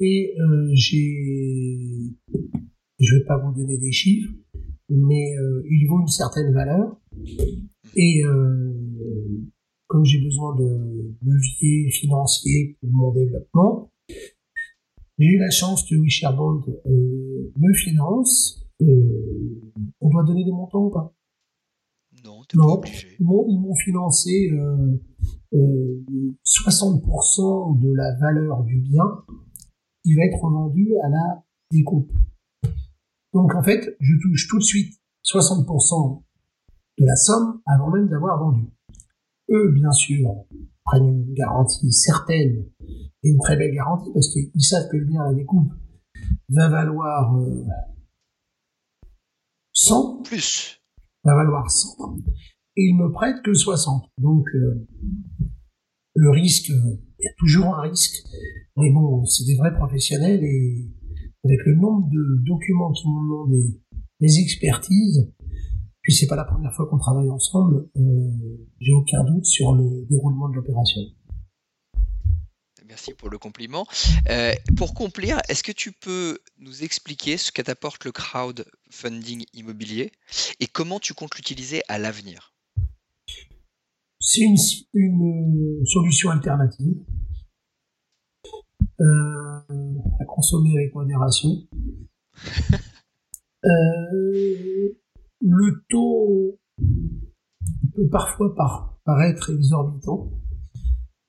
Et 0.00 0.34
euh, 0.38 0.68
j'ai, 0.74 2.12
je 2.98 3.14
vais 3.16 3.24
pas 3.24 3.38
vous 3.38 3.54
donner 3.54 3.78
des 3.78 3.92
chiffres, 3.92 4.30
mais 4.88 5.36
euh, 5.38 5.62
il 5.68 5.86
vaut 5.88 6.00
une 6.00 6.08
certaine 6.08 6.52
valeur. 6.52 6.96
Et 7.96 8.22
euh, 8.24 8.72
comme 9.86 10.04
j'ai 10.04 10.20
besoin 10.22 10.54
de 10.56 11.14
levier 11.24 11.90
financier 11.90 12.76
pour 12.80 12.90
mon 12.90 13.12
développement, 13.12 13.90
j'ai 15.18 15.28
eu 15.28 15.38
la 15.38 15.50
chance 15.50 15.88
que 15.88 15.94
Wisherbond 15.94 16.62
euh, 16.86 17.52
me 17.56 17.72
finance. 17.74 18.62
Euh, 18.82 19.72
on 20.00 20.10
doit 20.10 20.24
donner 20.24 20.44
des 20.44 20.52
montants 20.52 20.84
ou 20.84 20.90
pas? 20.90 21.14
Non, 22.24 22.42
t'es 22.48 22.58
pas 22.58 22.64
obligé. 22.64 23.16
Ils 23.18 23.24
m'ont 23.24 23.74
financé 23.76 24.50
euh, 24.52 25.00
60% 26.44 27.78
de 27.80 27.92
la 27.94 28.14
valeur 28.16 28.62
du 28.64 28.76
bien 28.76 29.24
qui 30.04 30.14
va 30.14 30.24
être 30.24 30.40
vendu 30.40 30.94
à 31.02 31.08
la 31.08 31.44
découpe. 31.70 32.12
Donc 33.36 33.54
en 33.54 33.62
fait, 33.62 33.94
je 34.00 34.14
touche 34.22 34.48
tout 34.48 34.58
de 34.58 34.64
suite 34.64 34.98
60% 35.22 36.22
de 36.98 37.04
la 37.04 37.16
somme 37.16 37.60
avant 37.66 37.90
même 37.90 38.08
d'avoir 38.08 38.38
vendu. 38.42 38.64
Eux, 39.50 39.72
bien 39.74 39.92
sûr, 39.92 40.46
prennent 40.84 41.06
une 41.06 41.34
garantie 41.34 41.92
certaine 41.92 42.64
et 43.22 43.28
une 43.28 43.38
très 43.38 43.58
belle 43.58 43.74
garantie 43.74 44.10
parce 44.14 44.32
qu'ils 44.32 44.62
savent 44.62 44.88
que 44.88 44.96
le 44.96 45.04
bien 45.04 45.20
à 45.22 45.28
la 45.28 45.34
découpe 45.34 45.70
va 46.48 46.68
valoir 46.70 47.38
100. 49.74 50.20
Euh, 50.20 50.22
Plus. 50.22 50.80
Va 51.22 51.34
valoir 51.34 51.70
100. 51.70 52.16
Et 52.76 52.84
ils 52.84 52.96
me 52.96 53.12
prêtent 53.12 53.42
que 53.42 53.52
60. 53.52 54.02
Donc, 54.16 54.46
euh, 54.54 54.88
le 56.14 56.30
risque, 56.30 56.70
il 56.70 57.22
y 57.22 57.28
a 57.28 57.32
toujours 57.36 57.74
un 57.74 57.82
risque. 57.82 58.16
Mais 58.78 58.90
bon, 58.90 59.26
c'est 59.26 59.44
des 59.44 59.56
vrais 59.56 59.74
professionnels 59.74 60.42
et 60.42 60.90
avec 61.46 61.60
le 61.64 61.76
nombre 61.76 62.08
de 62.10 62.44
documents 62.44 62.92
qui 62.92 63.06
m'ont 63.08 63.22
demandé, 63.22 63.80
les 64.20 64.38
expertises, 64.40 65.32
puis 66.02 66.12
c'est 66.12 66.26
pas 66.26 66.36
la 66.36 66.44
première 66.44 66.72
fois 66.74 66.86
qu'on 66.88 66.98
travaille 66.98 67.30
ensemble, 67.30 67.88
euh, 67.96 68.30
j'ai 68.80 68.92
aucun 68.92 69.22
doute 69.24 69.44
sur 69.44 69.74
le 69.74 70.06
déroulement 70.08 70.48
de 70.48 70.54
l'opération. 70.54 71.00
Merci 72.88 73.12
pour 73.14 73.28
le 73.30 73.38
compliment. 73.38 73.86
Euh, 74.30 74.52
pour 74.76 74.94
complir, 74.94 75.40
est-ce 75.48 75.62
que 75.62 75.72
tu 75.72 75.92
peux 75.92 76.38
nous 76.58 76.82
expliquer 76.84 77.36
ce 77.36 77.52
qu'apporte 77.52 78.04
le 78.04 78.12
crowdfunding 78.12 79.44
immobilier 79.52 80.12
et 80.60 80.66
comment 80.66 81.00
tu 81.00 81.12
comptes 81.12 81.36
l'utiliser 81.36 81.82
à 81.88 81.98
l'avenir? 81.98 82.54
C'est 84.20 84.42
une, 84.42 84.56
une, 84.94 85.84
solution 85.86 86.30
alternative 86.30 86.96
euh, 89.00 89.58
à 90.20 90.24
consommer 90.24 90.76
avec 90.76 90.94
modération. 90.94 91.50
Euh, 93.64 94.92
le 95.40 95.84
taux 95.88 96.60
peut 97.96 98.08
parfois 98.12 98.54
paraître 99.04 99.50
exorbitant, 99.50 100.30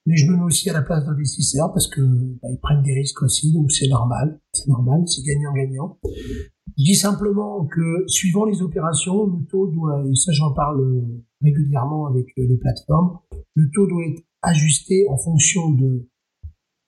mais 0.06 0.16
je 0.18 0.30
me 0.30 0.38
mets 0.38 0.44
aussi 0.44 0.70
à 0.70 0.74
la 0.74 0.84
place 0.84 1.04
d'investisseurs 1.06 1.74
parce 1.74 1.88
que 1.88 2.02
bah, 2.02 2.48
ils 2.52 2.60
prennent 2.62 2.84
des 2.84 2.94
risques 2.94 3.24
aussi, 3.24 3.52
donc 3.54 3.72
c'est 3.72 3.88
normal, 3.88 4.40
c'est 4.54 4.68
normal, 4.68 5.02
c'est 5.08 5.24
gagnant-gagnant. 5.24 5.98
Je 6.06 6.84
dis 6.84 6.96
simplement 6.96 7.66
que 7.66 8.04
suivant 8.08 8.46
les 8.46 8.62
opérations, 8.62 9.26
le 9.26 9.44
taux 9.48 9.72
doit, 9.72 10.04
et 10.06 10.16
ça 10.16 10.32
j'en 10.32 10.54
parle 10.54 11.04
régulièrement 11.42 12.06
avec 12.06 12.28
les 12.38 12.58
plateformes, 12.58 13.18
le 13.56 13.68
taux 13.74 13.88
doit 13.88 14.06
être 14.06 14.22
ajusté 14.44 15.08
en 15.10 15.18
fonction 15.18 15.72
de 15.72 16.08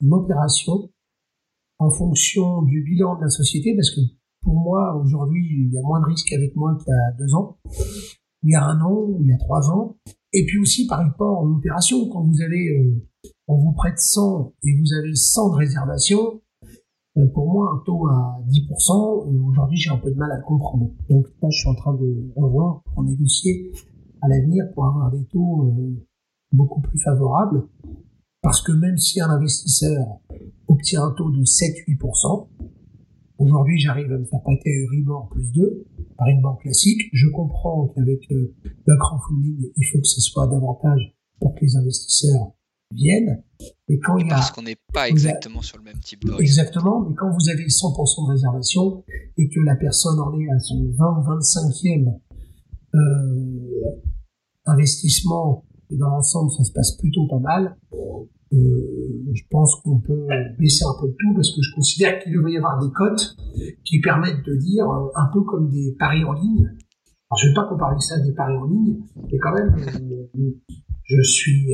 l'opération, 0.01 0.89
en 1.79 1.89
fonction 1.89 2.61
du 2.63 2.83
bilan 2.83 3.15
de 3.17 3.21
la 3.23 3.29
société, 3.29 3.75
parce 3.75 3.91
que 3.91 4.01
pour 4.41 4.55
moi, 4.55 4.95
aujourd'hui, 5.03 5.67
il 5.67 5.73
y 5.73 5.77
a 5.77 5.81
moins 5.81 5.99
de 5.99 6.05
risques 6.05 6.31
avec 6.33 6.55
moi 6.55 6.77
qu'il 6.77 6.93
y 6.93 6.93
a 6.93 7.11
deux 7.17 7.33
ans, 7.35 7.57
il 8.43 8.51
y 8.51 8.55
a 8.55 8.65
un 8.65 8.79
an, 8.81 8.93
ou 8.93 9.21
il 9.21 9.29
y 9.29 9.33
a 9.33 9.37
trois 9.37 9.69
ans. 9.69 9.97
Et 10.31 10.45
puis 10.45 10.59
aussi 10.59 10.87
par 10.87 10.99
rapport 10.99 11.41
à 11.41 11.45
l'opération, 11.45 12.07
quand 12.09 12.23
vous 12.23 12.41
avez, 12.41 12.69
euh, 12.69 13.07
on 13.47 13.57
vous 13.57 13.73
prête 13.73 13.97
100 13.97 14.53
et 14.63 14.77
vous 14.77 14.93
avez 14.93 15.15
100 15.15 15.49
de 15.49 15.55
réservation, 15.55 16.41
euh, 17.17 17.25
pour 17.33 17.51
moi, 17.51 17.73
un 17.75 17.83
taux 17.83 18.07
à 18.07 18.39
10%, 18.47 19.27
euh, 19.27 19.49
aujourd'hui, 19.49 19.77
j'ai 19.77 19.89
un 19.89 19.97
peu 19.97 20.11
de 20.11 20.15
mal 20.17 20.31
à 20.31 20.37
le 20.37 20.43
comprendre. 20.43 20.91
Donc 21.09 21.25
là, 21.41 21.49
je 21.49 21.57
suis 21.57 21.69
en 21.69 21.75
train 21.75 21.93
de 21.95 22.31
revoir 22.35 22.83
pour 22.83 23.03
négocier 23.03 23.71
à 24.21 24.27
l'avenir 24.27 24.65
pour 24.73 24.85
avoir 24.85 25.11
des 25.11 25.25
taux 25.25 25.73
beaucoup 26.51 26.81
plus 26.81 26.99
favorables. 26.99 27.67
Parce 28.41 28.61
que 28.61 28.71
même 28.71 28.97
si 28.97 29.19
un 29.21 29.29
investisseur 29.29 30.19
obtient 30.67 31.03
un 31.03 31.11
taux 31.11 31.29
de 31.29 31.43
7-8%, 31.43 32.47
Aujourd'hui, 33.39 33.79
j'arrive 33.79 34.11
à 34.11 34.17
me 34.17 34.25
faire 34.25 34.41
prêter 34.41 34.69
Euribor 34.83 35.29
plus 35.29 35.49
2 35.53 35.85
par 36.17 36.27
une 36.27 36.41
banque 36.41 36.61
classique. 36.61 37.03
Je 37.13 37.27
comprends 37.29 37.87
qu'avec 37.95 38.29
euh, 38.31 38.53
le 38.85 38.97
crowdfunding, 38.97 39.71
il 39.77 39.83
faut 39.85 39.97
que 39.97 40.07
ce 40.07 40.19
soit 40.19 40.45
davantage 40.47 41.15
pour 41.39 41.55
que 41.55 41.61
les 41.61 41.77
investisseurs 41.77 42.51
viennent. 42.93 43.41
Mais 43.87 43.97
quand 43.99 44.17
il 44.17 44.27
y 44.27 44.29
a... 44.29 44.35
Parce 44.35 44.51
qu'on 44.51 44.63
n'est 44.63 44.77
pas 44.93 45.07
exactement 45.07 45.61
sur 45.61 45.77
le 45.77 45.85
même 45.85 45.99
type 46.01 46.25
de 46.25 46.33
Exactement, 46.41 47.07
mais 47.07 47.15
quand 47.15 47.31
vous 47.31 47.49
avez 47.49 47.65
100% 47.65 48.27
de 48.27 48.31
réservation 48.31 49.05
et 49.37 49.47
que 49.47 49.61
la 49.61 49.77
personne 49.77 50.19
en 50.19 50.37
est 50.37 50.49
à 50.49 50.59
son 50.59 50.91
20 50.97 51.19
ou 51.19 51.39
25e 51.39 52.19
euh, 52.93 52.99
investissement 54.65 55.63
et 55.89 55.97
dans 55.97 56.09
l'ensemble 56.09 56.51
ça 56.51 56.63
se 56.63 56.71
passe 56.71 56.97
plutôt 56.97 57.27
pas 57.27 57.39
mal, 57.39 57.75
euh, 58.51 59.31
je 59.31 59.43
pense 59.51 59.75
qu'on 59.83 59.99
peut 59.99 60.27
baisser 60.57 60.83
un 60.83 60.99
peu 60.99 61.07
de 61.07 61.15
tout 61.19 61.33
parce 61.35 61.51
que 61.51 61.61
je 61.61 61.75
considère 61.75 62.19
qu'il 62.19 62.33
devrait 62.33 62.53
y 62.53 62.57
avoir 62.57 62.79
des 62.79 62.91
cotes 62.91 63.35
qui 63.85 64.01
permettent 64.01 64.43
de 64.45 64.55
dire 64.55 64.89
euh, 64.89 65.09
un 65.15 65.27
peu 65.31 65.41
comme 65.43 65.69
des 65.69 65.95
paris 65.99 66.23
en 66.23 66.33
ligne. 66.33 66.65
Alors, 67.29 67.37
je 67.37 67.45
ne 67.45 67.51
vais 67.51 67.55
pas 67.55 67.67
comparer 67.67 67.99
ça 67.99 68.15
à 68.15 68.19
des 68.19 68.33
paris 68.33 68.57
en 68.57 68.65
ligne, 68.65 68.97
mais 69.31 69.37
quand 69.37 69.53
même, 69.53 69.75
euh, 70.01 70.49
je 71.03 71.21
suis 71.21 71.67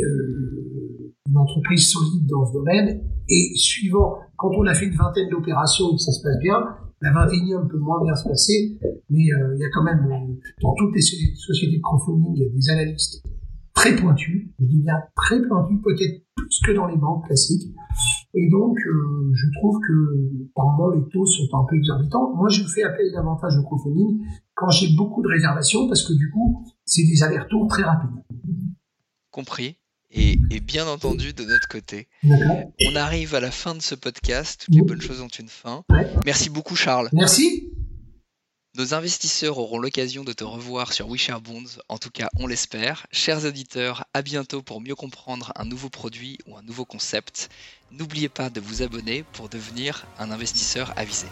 une 1.28 1.38
entreprise 1.38 1.92
solide 1.92 2.28
dans 2.28 2.46
ce 2.46 2.54
domaine. 2.54 3.02
Et 3.30 3.56
suivant, 3.56 4.18
quand 4.36 4.52
on 4.58 4.66
a 4.66 4.74
fait 4.74 4.86
une 4.86 4.96
vingtaine 4.96 5.30
d'opérations 5.30 5.92
et 5.92 5.96
que 5.96 6.02
ça 6.02 6.12
se 6.12 6.22
passe 6.22 6.40
bien, 6.40 6.60
la 7.02 7.12
21e 7.12 7.68
peut 7.68 7.78
moins 7.78 8.04
bien 8.04 8.16
se 8.16 8.28
passer, 8.28 8.78
mais 9.10 9.24
il 9.24 9.60
y 9.60 9.64
a 9.64 9.70
quand 9.74 9.84
même, 9.84 10.38
dans 10.62 10.74
toutes 10.76 10.94
les 10.94 11.02
sociétés 11.02 11.78
de 11.78 11.82
crowdfunding, 11.82 12.34
il 12.36 12.44
y 12.44 12.46
a 12.46 12.50
des 12.50 12.70
analystes 12.70 13.26
très 13.76 13.96
pointu, 13.96 14.52
je 14.60 14.66
dis 14.66 14.82
bien 14.82 14.96
très 15.16 15.42
pointu, 15.48 15.80
peut-être 15.82 16.24
plus 16.36 16.60
que 16.66 16.72
dans 16.72 16.88
les 16.88 16.98
banques 16.98 17.26
classiques. 17.28 17.72
Et 18.34 18.50
donc, 18.50 18.78
euh, 18.80 19.32
je 19.34 19.60
trouve 19.60 19.80
que 19.88 20.50
par 20.56 20.66
moment 20.66 20.90
les 20.90 21.08
taux 21.12 21.26
sont 21.26 21.48
un 21.54 21.66
peu 21.70 21.76
exorbitants. 21.76 22.34
Moi, 22.36 22.50
je 22.50 22.64
fais 22.64 22.84
appel 22.84 23.12
davantage 23.14 23.54
au 23.58 23.64
crowdfunding 23.64 24.26
quand 24.56 24.70
j'ai 24.70 24.96
beaucoup 24.96 25.22
de 25.22 25.28
réservations 25.28 25.88
parce 25.88 26.04
que 26.08 26.14
du 26.14 26.32
coup, 26.32 26.66
c'est 26.86 27.04
des 27.04 27.22
allers-retours 27.22 27.68
très 27.68 27.84
rapides. 27.84 28.24
Compris. 29.30 29.78
Et, 30.18 30.38
bien 30.62 30.88
entendu 30.88 31.34
de 31.34 31.44
notre 31.44 31.68
côté. 31.68 32.08
On 32.24 32.96
arrive 32.96 33.36
à 33.36 33.40
la 33.40 33.52
fin 33.52 33.76
de 33.76 33.82
ce 33.82 33.96
podcast. 33.96 34.64
Toutes 34.66 34.76
les 34.76 34.82
bonnes 34.82 35.02
choses 35.02 35.22
ont 35.22 35.28
une 35.28 35.50
fin. 35.50 35.84
Merci 36.26 36.50
beaucoup, 36.50 36.76
Charles. 36.76 37.10
Merci. 37.12 37.70
Nos 38.78 38.94
investisseurs 38.94 39.58
auront 39.58 39.80
l'occasion 39.80 40.26
de 40.26 40.34
te 40.34 40.44
revoir 40.44 40.92
sur 40.92 41.08
WeShare 41.08 41.40
Bonds, 41.40 41.80
en 41.88 41.98
tout 41.98 42.10
cas 42.10 42.28
on 42.38 42.46
l'espère. 42.46 43.08
Chers 43.10 43.46
auditeurs, 43.46 44.04
à 44.14 44.22
bientôt 44.22 44.62
pour 44.62 44.82
mieux 44.82 44.96
comprendre 44.96 45.54
un 45.56 45.64
nouveau 45.64 45.88
produit 45.88 46.40
ou 46.46 46.58
un 46.58 46.62
nouveau 46.62 46.84
concept. 46.84 47.50
N'oubliez 47.92 48.28
pas 48.28 48.50
de 48.50 48.60
vous 48.60 48.82
abonner 48.82 49.24
pour 49.32 49.48
devenir 49.48 50.06
un 50.20 50.30
investisseur 50.30 50.92
avisé. 50.98 51.28